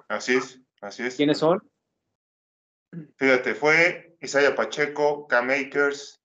[0.08, 1.16] Así es, así es.
[1.16, 1.62] ¿Quiénes son?
[3.18, 6.22] Fíjate, fue Isaiah Pacheco, Cam Akers,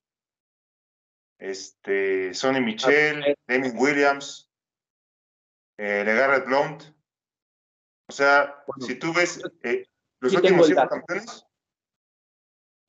[1.38, 4.50] este, Sonny Michel, Damien Williams,
[5.78, 6.82] eh, LeGarrette Blount.
[8.08, 9.86] O sea, Bueno, si tú ves eh,
[10.20, 11.46] los sí últimos cinco campeones,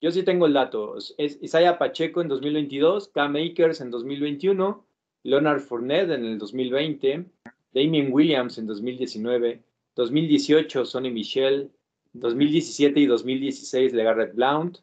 [0.02, 0.98] Yo sí tengo el dato.
[0.98, 4.84] Es Isaiah Pacheco en 2022, Cam Akers en 2021,
[5.24, 7.26] Leonard Fournette en el 2020,
[7.72, 9.62] Damien Williams en 2019,
[9.96, 11.70] 2018 Sonny Michel,
[12.14, 14.80] 2017 y 2016 LeGarrette Blount,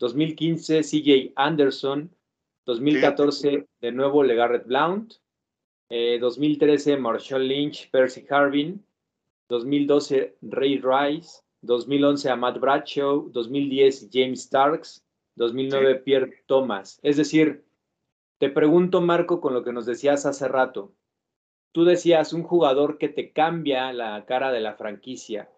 [0.00, 2.10] 2015 CJ Anderson,
[2.66, 5.14] 2014 de nuevo LeGarrette Blount,
[5.90, 8.84] eh, 2013 Marshall Lynch, Percy Harvin,
[9.48, 15.04] 2012 Ray Rice, 2011 a Matt Bradshaw, 2010 James Starks,
[15.36, 16.98] 2009 Pierre Thomas.
[17.02, 17.64] Es decir,
[18.38, 20.94] te pregunto, Marco, con lo que nos decías hace rato.
[21.72, 25.50] Tú decías un jugador que te cambia la cara de la franquicia.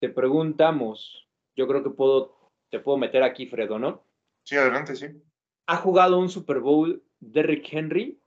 [0.00, 4.04] Te preguntamos, yo creo que puedo, te puedo meter aquí, Fredo, ¿no?
[4.44, 5.06] Sí, adelante, sí.
[5.66, 8.20] Ha jugado un Super Bowl Derrick Henry.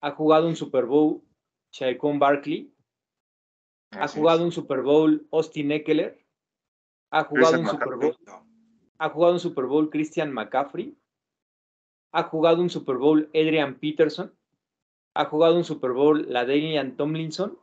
[0.00, 1.22] Ha jugado un Super Bowl
[1.72, 2.72] Shaquon Barkley.
[3.96, 4.44] Ha Así jugado es.
[4.44, 6.24] un Super Bowl Austin Eckler.
[7.10, 7.96] Ha jugado Christian un Super.
[7.96, 8.16] Bowl.
[8.98, 10.96] Ha jugado un Super Bowl Christian McCaffrey.
[12.12, 14.34] Ha jugado un Super Bowl Adrian Peterson.
[15.14, 17.58] Ha jugado un Super Bowl LaDainian Tomlinson.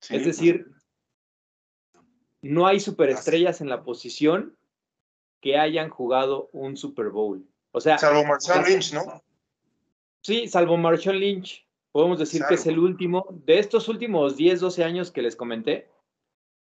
[0.00, 0.70] Sí, es decir,
[2.42, 4.56] no hay superestrellas en la posición
[5.40, 7.46] que hayan jugado un Super Bowl.
[7.72, 9.22] O sea, salvo Marshall Lynch, ¿no?
[10.22, 11.65] sí, salvo Marshall Lynch,
[11.96, 15.88] podemos decir que es el último de estos últimos 10, 12 años que les comenté.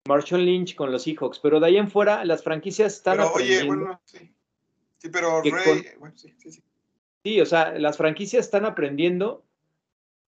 [0.08, 3.56] Marshall Lynch con los Seahawks, pero de ahí en fuera las franquicias están Pero oye,
[3.56, 3.84] aprendiendo.
[3.84, 4.34] bueno, sí.
[4.96, 6.62] Sí, pero Rey, bueno, sí, sí, sí.
[7.22, 9.44] Sí, o sea, las franquicias están aprendiendo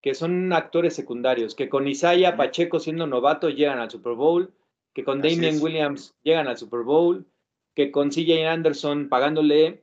[0.03, 4.53] que son actores secundarios, que con Isaiah Pacheco siendo novato llegan al Super Bowl,
[4.93, 5.63] que con Así Damian es.
[5.63, 7.25] Williams llegan al Super Bowl,
[7.75, 9.83] que con CJ Anderson pagándole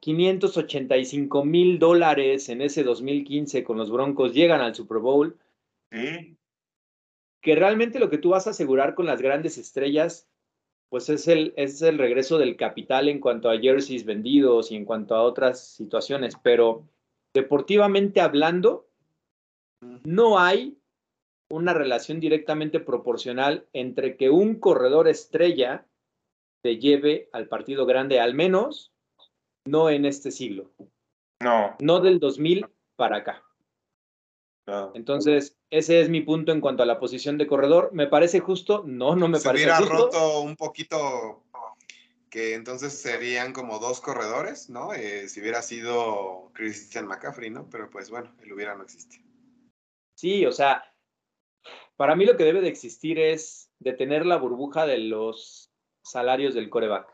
[0.00, 5.36] 585 mil dólares en ese 2015 con los Broncos llegan al Super Bowl,
[5.92, 6.36] Sí,
[7.46, 10.28] que realmente lo que tú vas a asegurar con las grandes estrellas,
[10.88, 14.84] pues es el, es el regreso del capital en cuanto a jerseys vendidos y en
[14.84, 16.88] cuanto a otras situaciones, pero
[17.32, 18.88] deportivamente hablando,
[20.04, 20.76] no hay
[21.48, 25.86] una relación directamente proporcional entre que un corredor estrella
[26.62, 28.92] te lleve al partido grande, al menos
[29.66, 30.70] no en este siglo,
[31.40, 31.76] no.
[31.80, 33.42] no del 2000 para acá.
[34.66, 34.92] no.
[34.94, 37.90] Entonces, ese es mi punto en cuanto a la posición de corredor.
[37.92, 38.84] ¿Me parece justo?
[38.86, 39.94] No, no me Se parece hubiera justo.
[39.94, 41.44] roto un poquito
[42.30, 44.92] que entonces serían como dos corredores, ¿no?
[44.92, 47.68] Eh, si hubiera sido Christian McCaffrey, ¿no?
[47.70, 49.24] Pero pues bueno, el hubiera no existe.
[50.14, 50.84] Sí, o sea,
[51.96, 56.68] para mí lo que debe de existir es detener la burbuja de los salarios del
[56.70, 57.08] coreback.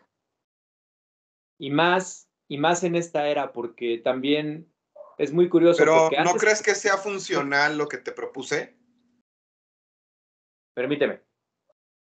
[1.58, 4.70] Y más, y más en esta era, porque también
[5.16, 5.78] es muy curioso.
[5.78, 8.76] Pero ¿no antes- crees que sea funcional lo que te propuse?
[10.74, 11.20] Permíteme.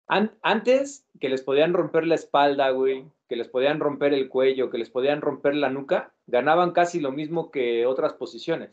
[0.08, 4.72] An- antes que les podían romper la espalda, güey, que les podían romper el cuello,
[4.72, 8.72] que les podían romper la nuca, ganaban casi lo mismo que otras posiciones.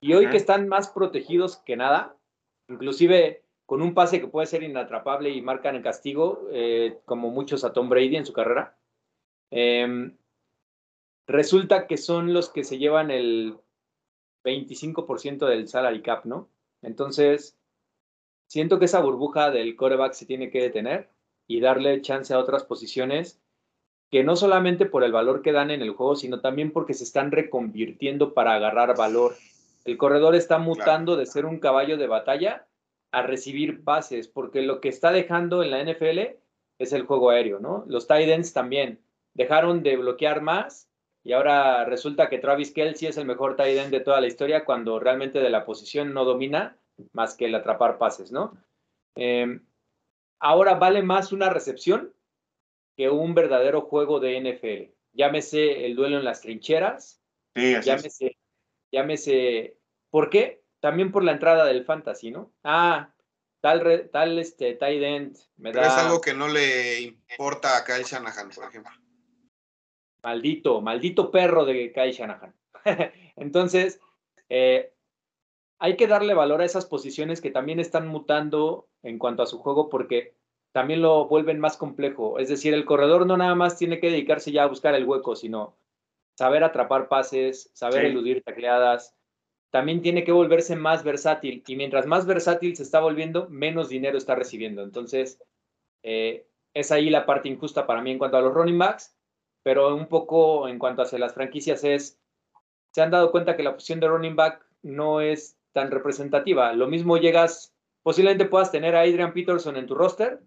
[0.00, 2.16] Y hoy que están más protegidos que nada,
[2.68, 7.62] inclusive con un pase que puede ser inatrapable y marcan el castigo, eh, como muchos
[7.64, 8.74] a Tom Brady en su carrera,
[9.50, 10.16] em,
[11.26, 13.56] resulta que son los que se llevan el
[14.44, 16.48] 25% del salary cap, ¿no?
[16.82, 17.56] Entonces,
[18.48, 21.08] siento que esa burbuja del coreback se tiene que detener
[21.46, 23.40] y darle chance a otras posiciones
[24.10, 27.04] que no solamente por el valor que dan en el juego, sino también porque se
[27.04, 29.34] están reconvirtiendo para agarrar valor.
[29.86, 32.66] El corredor está mutando de ser un caballo de batalla
[33.10, 36.36] a recibir pases, porque lo que está dejando en la NFL
[36.78, 37.84] es el juego aéreo, ¿no?
[37.86, 39.00] Los tight ends también
[39.32, 40.91] dejaron de bloquear más
[41.24, 44.64] y ahora resulta que Travis Kelsey es el mejor tight end de toda la historia
[44.64, 46.76] cuando realmente de la posición no domina
[47.12, 48.56] más que el atrapar pases, ¿no?
[49.16, 49.60] Eh,
[50.40, 52.12] ahora vale más una recepción
[52.96, 54.92] que un verdadero juego de NFL.
[55.12, 57.20] Llámese el duelo en las trincheras,
[57.54, 57.84] Sí, así es.
[57.86, 58.38] llámese,
[58.90, 59.76] llámese,
[60.10, 60.62] ¿por qué?
[60.80, 62.52] También por la entrada del fantasy, ¿no?
[62.64, 63.12] Ah,
[63.60, 67.84] tal, re- tal este tight end me Pero es algo que no le importa a
[67.84, 68.92] Kyle Shanahan, por ejemplo.
[70.22, 72.54] Maldito, maldito perro de Kai Shanahan.
[73.36, 74.00] Entonces,
[74.48, 74.92] eh,
[75.78, 79.58] hay que darle valor a esas posiciones que también están mutando en cuanto a su
[79.58, 80.34] juego porque
[80.72, 82.38] también lo vuelven más complejo.
[82.38, 85.36] Es decir, el corredor no nada más tiene que dedicarse ya a buscar el hueco,
[85.36, 85.76] sino
[86.34, 88.06] saber atrapar pases, saber Sí.
[88.06, 89.14] eludir tacleadas.
[89.70, 94.16] También tiene que volverse más versátil y mientras más versátil se está volviendo, menos dinero
[94.18, 94.82] está recibiendo.
[94.82, 95.42] Entonces,
[96.02, 99.14] eh, es ahí la parte injusta para mí en cuanto a los running backs,
[99.62, 102.20] pero un poco en cuanto hacia las franquicias es,
[102.92, 106.72] se han dado cuenta que la posición de running back no es tan representativa.
[106.72, 110.40] Lo mismo llegas, posiblemente puedas tener a Adrian Peterson en tu roster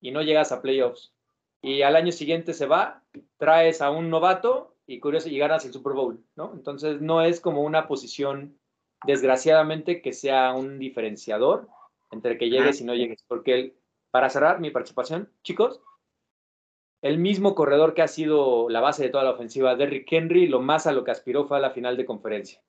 [0.00, 1.14] y no llegas a playoffs.
[1.62, 3.02] Y al año siguiente se va,
[3.36, 6.52] traes a un novato y curioso, y ganas el Super Bowl, ¿no?
[6.54, 8.58] Entonces no es como una posición,
[9.06, 11.68] desgraciadamente, que sea un diferenciador
[12.10, 13.22] entre que llegues y no llegues.
[13.28, 13.74] Porque el-
[14.10, 15.80] para cerrar mi participación, chicos,
[17.02, 20.60] el mismo corredor que ha sido la base de toda la ofensiva, Derrick Henry, lo
[20.60, 22.62] más a lo que aspiró fue a la final de conferencia.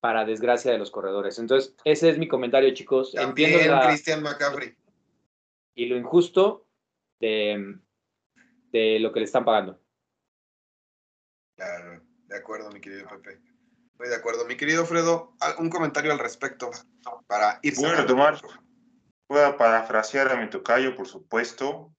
[0.00, 1.38] Para desgracia de los corredores.
[1.38, 3.12] Entonces, ese es mi comentario, chicos.
[3.12, 4.74] También Entiendo la- Christian McCaffrey.
[5.74, 6.66] y lo injusto
[7.20, 7.78] de,
[8.72, 9.78] de lo que le están pagando.
[11.56, 13.40] Claro, de acuerdo, mi querido Pepe.
[13.92, 14.46] Estoy de acuerdo.
[14.46, 16.70] Mi querido Fredo, un comentario al respecto
[17.26, 18.40] para ir Voy a retomar.
[19.30, 19.48] Por favor.
[19.48, 21.94] Voy a parafrasear a mi tocayo, por supuesto.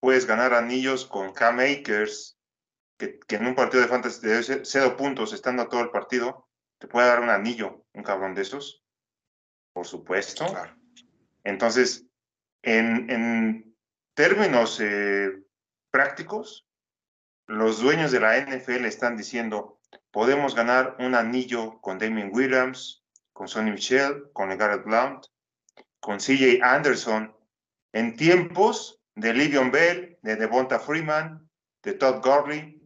[0.00, 2.38] Puedes ganar anillos con K-Makers,
[2.98, 6.46] que, que, en un partido de fantasy de cero puntos, estando a todo el partido,
[6.78, 8.84] te puede dar un anillo, un cabrón de esos.
[9.72, 10.46] Por supuesto.
[10.46, 10.76] Claro.
[11.44, 12.06] Entonces,
[12.62, 13.76] en, en
[14.14, 15.30] términos eh,
[15.90, 16.66] prácticos,
[17.46, 23.48] los dueños de la NFL están diciendo, podemos ganar un anillo con Damien Williams, con
[23.48, 25.24] Sonny Michel, con Garrett Blount,
[26.00, 27.34] con CJ Anderson,
[27.92, 31.48] en tiempos de Livion Bell, de Devonta Freeman,
[31.82, 32.80] de Todd Gurley,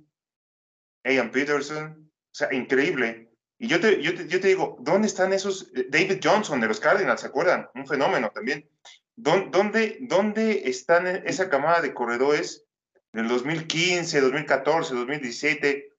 [1.04, 3.30] Ian Peterson, o sea, increíble.
[3.58, 5.70] Y yo te, yo, te, digo, ¿dónde están esos?
[5.88, 7.68] David Johnson de los Cardinals, ¿se acuerdan?
[7.74, 8.68] Un fenómeno también.
[9.14, 12.64] ¿Dónde, dónde están esa camada de corredores
[13.12, 15.92] del 2015, 2014, 2017?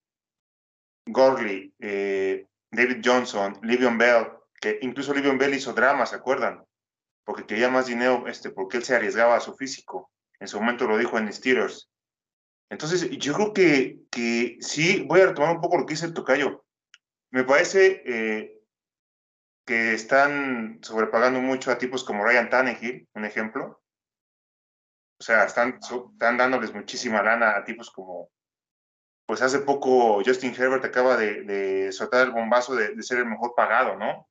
[1.05, 4.27] Gurley, eh, David Johnson, Livion Bell,
[4.59, 6.65] que incluso Livion Bell hizo drama, ¿se acuerdan?
[7.25, 10.11] Porque quería más dinero, este, porque él se arriesgaba a su físico.
[10.39, 11.89] En su momento lo dijo en Steelers.
[12.69, 16.13] Entonces, yo creo que, que sí, voy a retomar un poco lo que dice el
[16.13, 16.65] tocayo.
[17.31, 18.61] Me parece eh,
[19.65, 23.81] que están sobrepagando mucho a tipos como Ryan Tannehill, un ejemplo.
[25.19, 28.29] O sea, están, están dándoles muchísima lana a tipos como,
[29.25, 33.25] pues hace poco Justin Herbert acaba de, de soltar el bombazo de, de, ser el
[33.25, 34.27] mejor pagado, ¿no?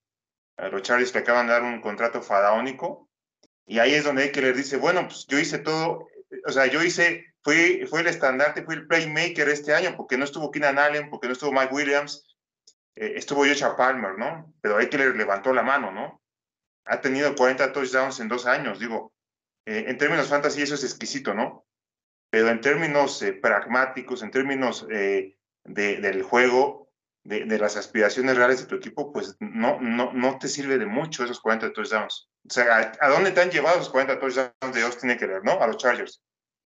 [0.56, 3.08] Los Chargers le acaban de dar un contrato faraónico.
[3.66, 6.08] Y ahí es donde Eckler dice, bueno, pues yo hice todo,
[6.46, 10.24] o sea, yo hice, fui, fue el estandarte, fui el playmaker este año, porque no
[10.24, 12.36] estuvo Keenan Allen, porque no estuvo Mike Williams,
[12.96, 14.52] eh, estuvo Joshua Palmer, ¿no?
[14.60, 16.22] Pero Eckler levantó la mano, ¿no?
[16.84, 19.12] Ha tenido 40 touchdowns en dos años, digo,
[19.66, 21.66] eh, en términos fantasy eso es exquisito, ¿no?
[22.30, 26.91] Pero en términos eh, pragmáticos, en términos eh, de, del juego,
[27.24, 31.24] de, las aspiraciones reales de tu equipo, pues no, no, no te sirve de mucho
[31.24, 32.28] esos 40 touchdowns.
[32.48, 35.60] O sea, ¿a, dónde te han llevado esos 40 touchdowns de Austin Eckler, no?
[35.60, 36.22] A los Chargers.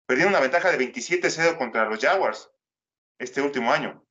[0.06, 2.50] Perdieron una ventaja de 27-0 contra los Jaguars
[3.18, 4.04] este último año.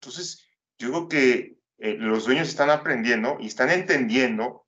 [0.00, 0.46] Entonces,
[0.78, 4.66] yo creo que eh, los dueños están aprendiendo y están entendiendo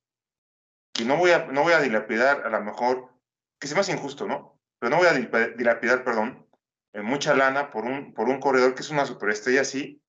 [0.93, 3.11] que no voy a, no voy a dilapidar a lo mejor,
[3.59, 4.59] que se me hace injusto, ¿no?
[4.79, 6.47] Pero no voy a dilapidar, perdón,
[6.95, 10.03] mucha lana por un, por un corredor que es una superestrella así,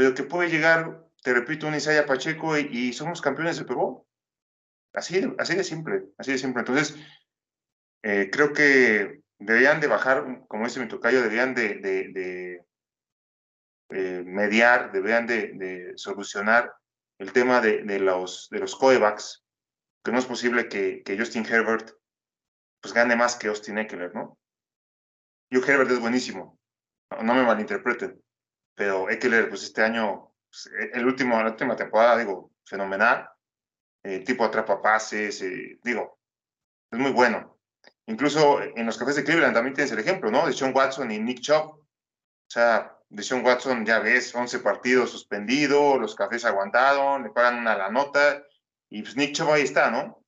[0.00, 4.02] pero que puede llegar, te repito, un Isaiah Pacheco y, somos campeones de Bowl.
[4.94, 6.60] Así, así de simple, así de simple.
[6.60, 6.96] Entonces,
[8.02, 12.64] eh, creo que deberían de bajar, como dice mi tocayo, deberían de,
[14.24, 16.72] mediar, deberían de, solucionar
[17.18, 19.44] el tema de, los, de los coebacks,
[20.02, 21.90] que no es posible que, Justin Herbert
[22.80, 24.38] pues gane más que Austin Eckler, ¿no?
[25.50, 26.58] Yo Herbert es buenísimo,
[27.22, 28.18] no me malinterpreten,
[28.80, 33.28] pero Eckler, pues este año, pues, el último, la última temporada, digo, fenomenal,
[34.02, 36.18] eh, tipo atrapa pases, eh, digo,
[36.90, 37.58] es muy bueno.
[38.06, 40.46] Incluso en los cafés de Cleveland también tienes el ejemplo, ¿no?
[40.46, 41.74] De Sean Watson y Nick Chubb.
[41.74, 41.86] O
[42.48, 47.76] sea, de Sean Watson ya ves, 11 partidos suspendido, los cafés aguantaron, le pagan una
[47.76, 48.42] la nota,
[48.88, 50.24] y pues Nick Chubb ahí está, ¿no?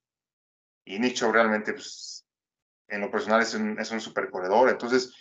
[0.84, 2.26] Y Nick Chubb realmente, pues,
[2.88, 4.68] en lo personal es un, es un super corredor.
[4.68, 5.14] Entonces,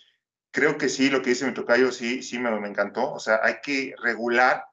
[0.51, 3.13] creo que sí, lo que dice mi tocayo, sí, sí me, me encantó.
[3.13, 4.65] O sea, hay que regular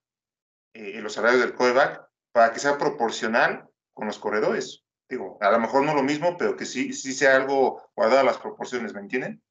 [0.75, 4.85] eh, los salarios del coreback para que sea proporcional con los corredores.
[5.09, 8.25] Digo, a lo mejor no lo mismo, pero que sí, sí sea algo guardado a
[8.25, 9.43] las proporciones, ¿me entienden?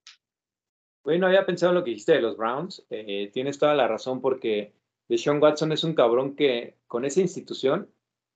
[1.03, 2.85] Bueno, había pensado en lo que dijiste de los Browns.
[2.89, 4.73] Eh, tienes toda la razón porque
[5.07, 7.89] Deshaun Watson es un cabrón que con esa institución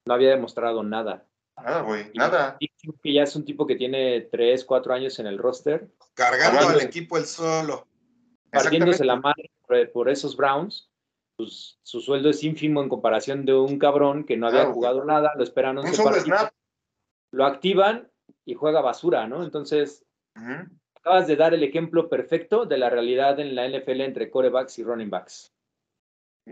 [0.06, 1.28] no había demostrado nada.
[1.58, 2.58] Nada, güey, nada.
[2.60, 5.89] Que ya es un tipo que tiene 3, 4 años en el roster.
[6.14, 7.88] Cargando al equipo el solo.
[8.52, 10.89] Partiéndose la madre por, por esos Browns.
[11.38, 15.06] Pues, su sueldo es ínfimo en comparación de un cabrón que no había Claro, jugado
[15.06, 16.54] nada, lo esperan Un 11 solo partidos, snap.
[17.32, 18.12] lo activan
[18.45, 19.43] y juega basura, ¿no?
[19.43, 20.06] Entonces,
[20.95, 24.84] acabas de dar el ejemplo perfecto de la realidad en la NFL entre corebacks y
[24.84, 25.52] running backs.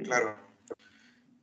[0.04, 0.36] Claro.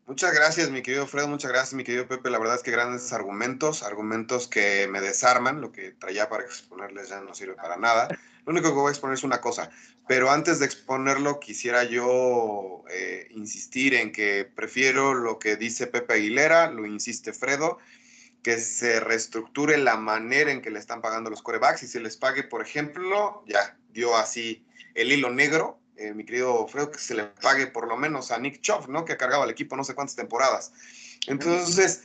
[0.07, 2.31] Muchas gracias, mi querido Fredo, muchas gracias, mi querido Pepe.
[2.31, 7.09] La verdad es que grandes argumentos, argumentos que me desarman, lo que traía para exponerles
[7.09, 8.07] ya no sirve para nada.
[8.47, 9.69] Lo único que voy a exponer es una cosa,
[10.07, 16.15] pero antes de exponerlo quisiera yo eh, insistir en que prefiero lo que dice Pepe
[16.15, 17.79] Aguilera, lo insiste Fredo,
[18.45, 22.17] que se reestructure la manera en que le están pagando los corebacks y se les
[22.17, 27.15] pague, por ejemplo, ya dio así el hilo negro, eh, mi querido Fredo, que se
[27.15, 29.05] le pague por lo menos a Nick Chubb, ¿no?
[29.05, 30.73] Que ha cargado al equipo no sé cuántas temporadas.
[31.27, 32.05] Entonces,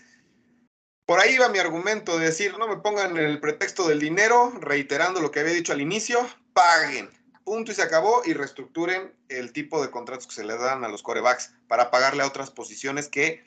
[1.06, 5.20] por ahí va mi argumento de decir, no me pongan el pretexto del dinero, reiterando
[5.20, 7.10] lo que había dicho al inicio, paguen.
[7.44, 10.88] Punto y se acabó y reestructuren el tipo de contratos que se le dan a
[10.88, 13.44] los corebacks para pagarle a otras posiciones que,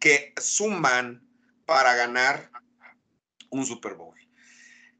[0.00, 1.22] que suman
[1.64, 2.50] para ganar
[3.50, 4.16] un Super Bowl.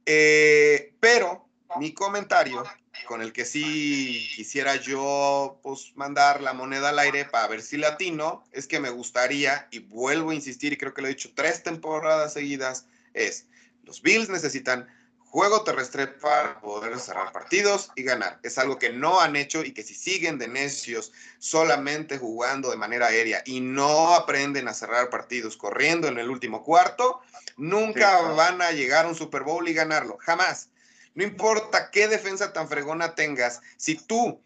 [0.04, 2.62] Eh, pero mi comentario
[3.06, 7.76] con el que sí quisiera yo pues, mandar la moneda al aire para ver si
[7.76, 11.32] latino, es que me gustaría, y vuelvo a insistir, y creo que lo he dicho
[11.34, 13.46] tres temporadas seguidas, es,
[13.84, 14.88] los Bills necesitan
[15.36, 18.38] juego terrestre para poder cerrar partidos y ganar.
[18.42, 22.76] Es algo que no han hecho y que si siguen de necios solamente jugando de
[22.76, 27.20] manera aérea y no aprenden a cerrar partidos corriendo en el último cuarto,
[27.58, 30.16] nunca van a llegar a un Super Bowl y ganarlo.
[30.20, 30.70] Jamás.
[31.16, 34.40] No importa qué defensa tan fregona tengas, si tú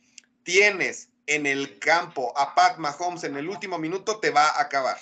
[0.45, 4.97] tienes en el campo a Pat Mahomes en el último minuto, te va a acabar.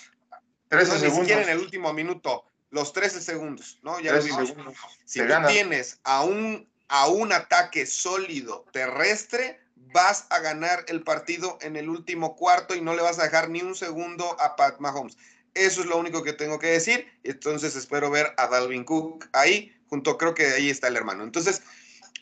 [0.69, 1.03] 13 no, segundos.
[1.03, 4.01] Ni siquiera en el último minuto, los 13 segundos, ¿no?
[4.01, 4.49] Ya lo 13 vimos.
[4.49, 4.75] segundos.
[5.05, 9.61] Si Te tú tienes a un, a un ataque sólido terrestre,
[9.93, 13.51] vas a ganar el partido en el último cuarto y no le vas a dejar
[13.51, 15.17] ni un segundo a Pat Mahomes.
[15.55, 17.07] Eso es lo único que tengo que decir.
[17.25, 21.25] Entonces espero ver a Dalvin Cook ahí, junto, creo que ahí está el hermano.
[21.25, 21.63] Entonces,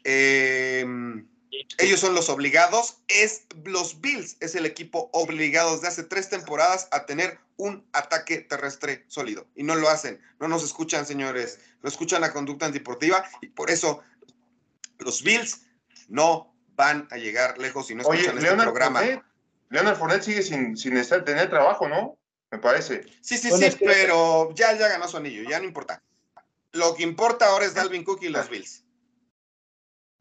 [0.04, 0.84] eh,
[1.78, 2.98] ellos son los obligados.
[3.08, 8.38] Es los Bills, es el equipo obligado desde hace tres temporadas a tener un ataque
[8.38, 9.46] terrestre sólido.
[9.54, 10.20] Y no lo hacen.
[10.38, 11.58] No nos escuchan, señores.
[11.82, 14.02] No escuchan la conducta antideportiva y por eso
[14.98, 15.62] los Bills
[16.08, 19.00] no van a llegar lejos y no Oye, escuchan este Leonard programa.
[19.00, 19.24] Fournette,
[19.70, 22.18] Leonard Fournette sigue sin, sin estar, tener trabajo, ¿no?
[22.50, 23.02] Me parece.
[23.22, 26.02] Sí, sí, Bueno, sí, es que- pero ya, ya ganó su anillo, ya no importa.
[26.76, 28.84] Lo que importa ahora es Dalvin Cook y los Bills.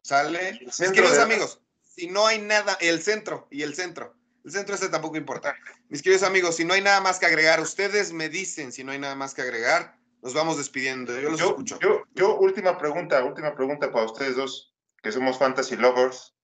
[0.02, 0.60] ¿Sale?
[0.64, 4.14] Mis queridos de- amigos, si no hay nada, el centro y el centro.
[4.44, 5.56] El centro ese tampoco importa.
[5.88, 8.92] Mis queridos amigos, si no hay nada más que agregar, ustedes me dicen si no
[8.92, 11.18] hay nada más que agregar, nos vamos despidiendo.
[11.20, 11.78] Yo los Yo, escucho.
[11.80, 16.34] yo, yo, última pregunta, última pregunta para ustedes dos, que somos fantasy lovers.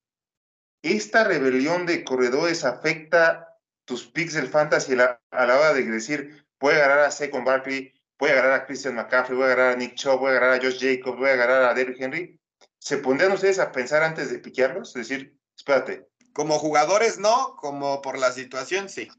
[0.81, 5.83] ¿Esta rebelión de corredores afecta tus picks del fantasy a la, a la hora de
[5.85, 7.93] decir, a agarrar a Saquon Barkley,
[8.23, 10.53] voy a agarrar a Christian McCaffrey, voy a agarrar a Nick Chubb, voy a agarrar
[10.53, 12.39] a Josh Jacobs, voy a agarrar a Derrick Henry?
[12.79, 14.95] ¿Se pondrían ustedes a pensar antes de piquearlos?
[14.95, 19.09] Es decir, espérate, Como jugadores no, como por la situación sí.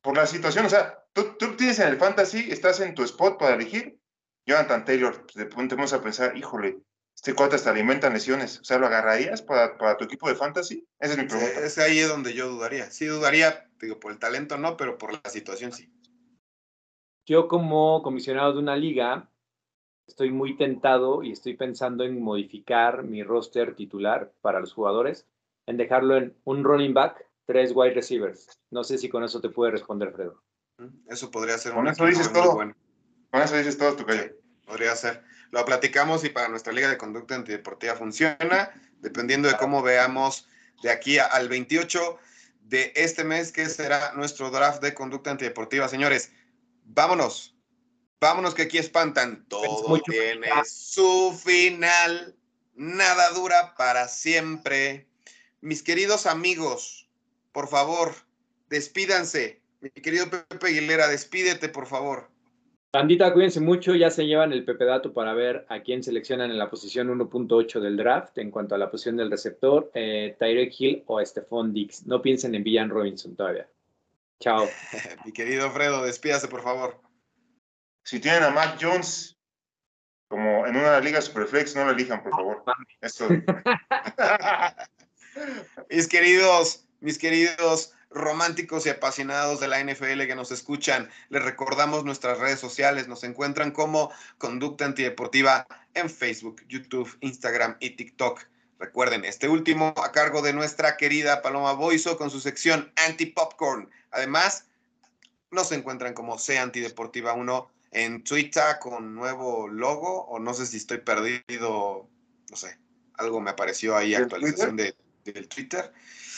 [0.00, 3.38] por la situación, o sea, tú, tú tienes en el fantasy, estás en tu spot
[3.38, 3.96] para elegir,
[4.44, 6.78] Jonathan Taylor, pues, de pronto vamos a pensar, híjole,
[7.14, 10.84] este cuate hasta alimenta lesiones, o sea, ¿lo agarrarías para, para tu equipo de fantasy?
[10.98, 11.60] Esa es mi pregunta.
[11.60, 12.90] Es ahí donde yo dudaría.
[12.90, 15.92] Sí dudaría, digo, por el talento no, pero por la situación sí.
[17.26, 19.28] Yo como comisionado de una liga
[20.06, 25.26] estoy muy tentado y estoy pensando en modificar mi roster titular para los jugadores,
[25.66, 28.60] en dejarlo en un running back, tres wide receivers.
[28.70, 30.42] No sé si con eso te puede responder, Fredo.
[31.06, 32.54] Eso podría ser Con un eso dices todo.
[32.54, 32.74] bueno.
[33.30, 34.36] Con eso dices todo tu calle.
[34.66, 35.22] Podría ser.
[35.50, 38.70] Lo platicamos y para nuestra liga de conducta antideportiva funciona,
[39.00, 40.48] dependiendo de cómo veamos
[40.82, 42.18] de aquí al 28
[42.62, 45.88] de este mes, que será nuestro draft de conducta antideportiva.
[45.88, 46.32] Señores,
[46.94, 47.54] vámonos.
[48.20, 49.44] Vámonos que aquí espantan.
[49.48, 50.04] Todo mucho.
[50.10, 52.34] tiene su final.
[52.74, 55.06] Nada dura para siempre.
[55.60, 57.08] Mis queridos amigos,
[57.52, 58.14] por favor,
[58.68, 59.60] despídanse.
[59.80, 62.30] Mi querido Pepe Aguilera, despídete, por favor.
[62.92, 66.58] Bandita, cuídense mucho, ya se llevan el Pepe Dato para ver a quién seleccionan en
[66.58, 71.02] la posición 1.8 del draft en cuanto a la posición del receptor, eh, Tyrek Hill
[71.06, 72.06] o Stephon Dix.
[72.06, 73.66] No piensen en Villan Robinson todavía.
[74.42, 74.68] Chao.
[75.24, 77.00] Mi querido Fredo, despídase, por favor.
[78.04, 79.38] Si tienen a Mac Jones
[80.26, 82.64] como en una liga Superflex, no lo elijan, por favor.
[83.00, 83.28] Esto,
[85.90, 92.04] Mis queridos, mis queridos románticos y apasionados de la NFL que nos escuchan, les recordamos
[92.04, 98.44] nuestras redes sociales, nos encuentran como Conducta Antideportiva en Facebook, YouTube, Instagram y TikTok.
[98.86, 103.88] Recuerden, este último a cargo de nuestra querida Paloma Boiso con su sección Anti-Popcorn.
[104.10, 104.66] Además,
[105.52, 110.78] nos encuentran como Sea Antideportiva 1 en Twitter con nuevo logo, o no sé si
[110.78, 112.08] estoy perdido,
[112.50, 112.76] no sé,
[113.14, 115.92] algo me apareció ahí, ¿Del actualización de, del Twitter.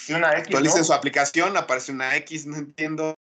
[0.08, 0.84] y una X, Actualicen ¿no?
[0.84, 3.14] su aplicación, aparece una X, no entiendo,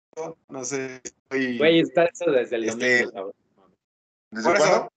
[0.49, 1.03] no sé.
[1.05, 3.13] estoy- Güey, está eso desde el Este- domingo.
[3.13, 3.35] cabrón.
[4.31, 4.93] ¿Desde Por eso, cuándo?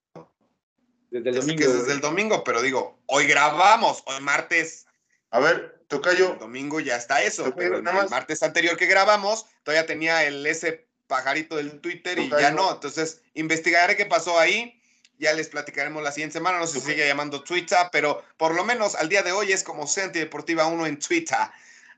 [1.13, 1.59] Desde el domingo.
[1.59, 4.87] que es desde el domingo, pero digo, hoy grabamos, hoy martes,
[5.29, 8.05] A ver, el Tocayo, domingo ya está eso, pero el, nada más.
[8.05, 12.73] el martes anterior que grabamos, todavía tenía el ese pajarito del Twitter y ya no.
[12.73, 14.81] entonces investigaré qué pasó ahí,
[15.19, 18.65] ya les platicaremos la siguiente semana, no sé si sigue llamando Twitter, pero por lo
[18.65, 21.37] menos al día de hoy es como Sea Antideportiva 1 en Twitter,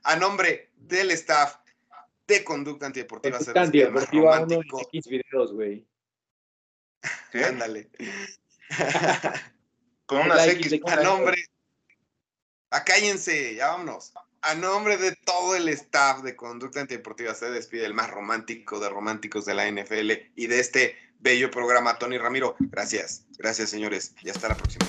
[0.03, 1.55] a nombre del staff
[2.27, 3.37] de Conducta Antideportiva.
[3.37, 4.81] Conducta el antideportiva uno en romántico.
[4.91, 5.85] X videos, güey.
[7.47, 7.89] Ándale.
[10.05, 10.79] Con unas La X.
[10.87, 11.43] A nombre.
[12.71, 14.13] A cállense, ya vámonos.
[14.41, 18.89] A nombre de todo el staff de Conducta Antideportiva se despide el más romántico de
[18.89, 22.55] románticos de la NFL y de este bello programa, Tony Ramiro.
[22.59, 24.85] Gracias, gracias señores y hasta la próxima.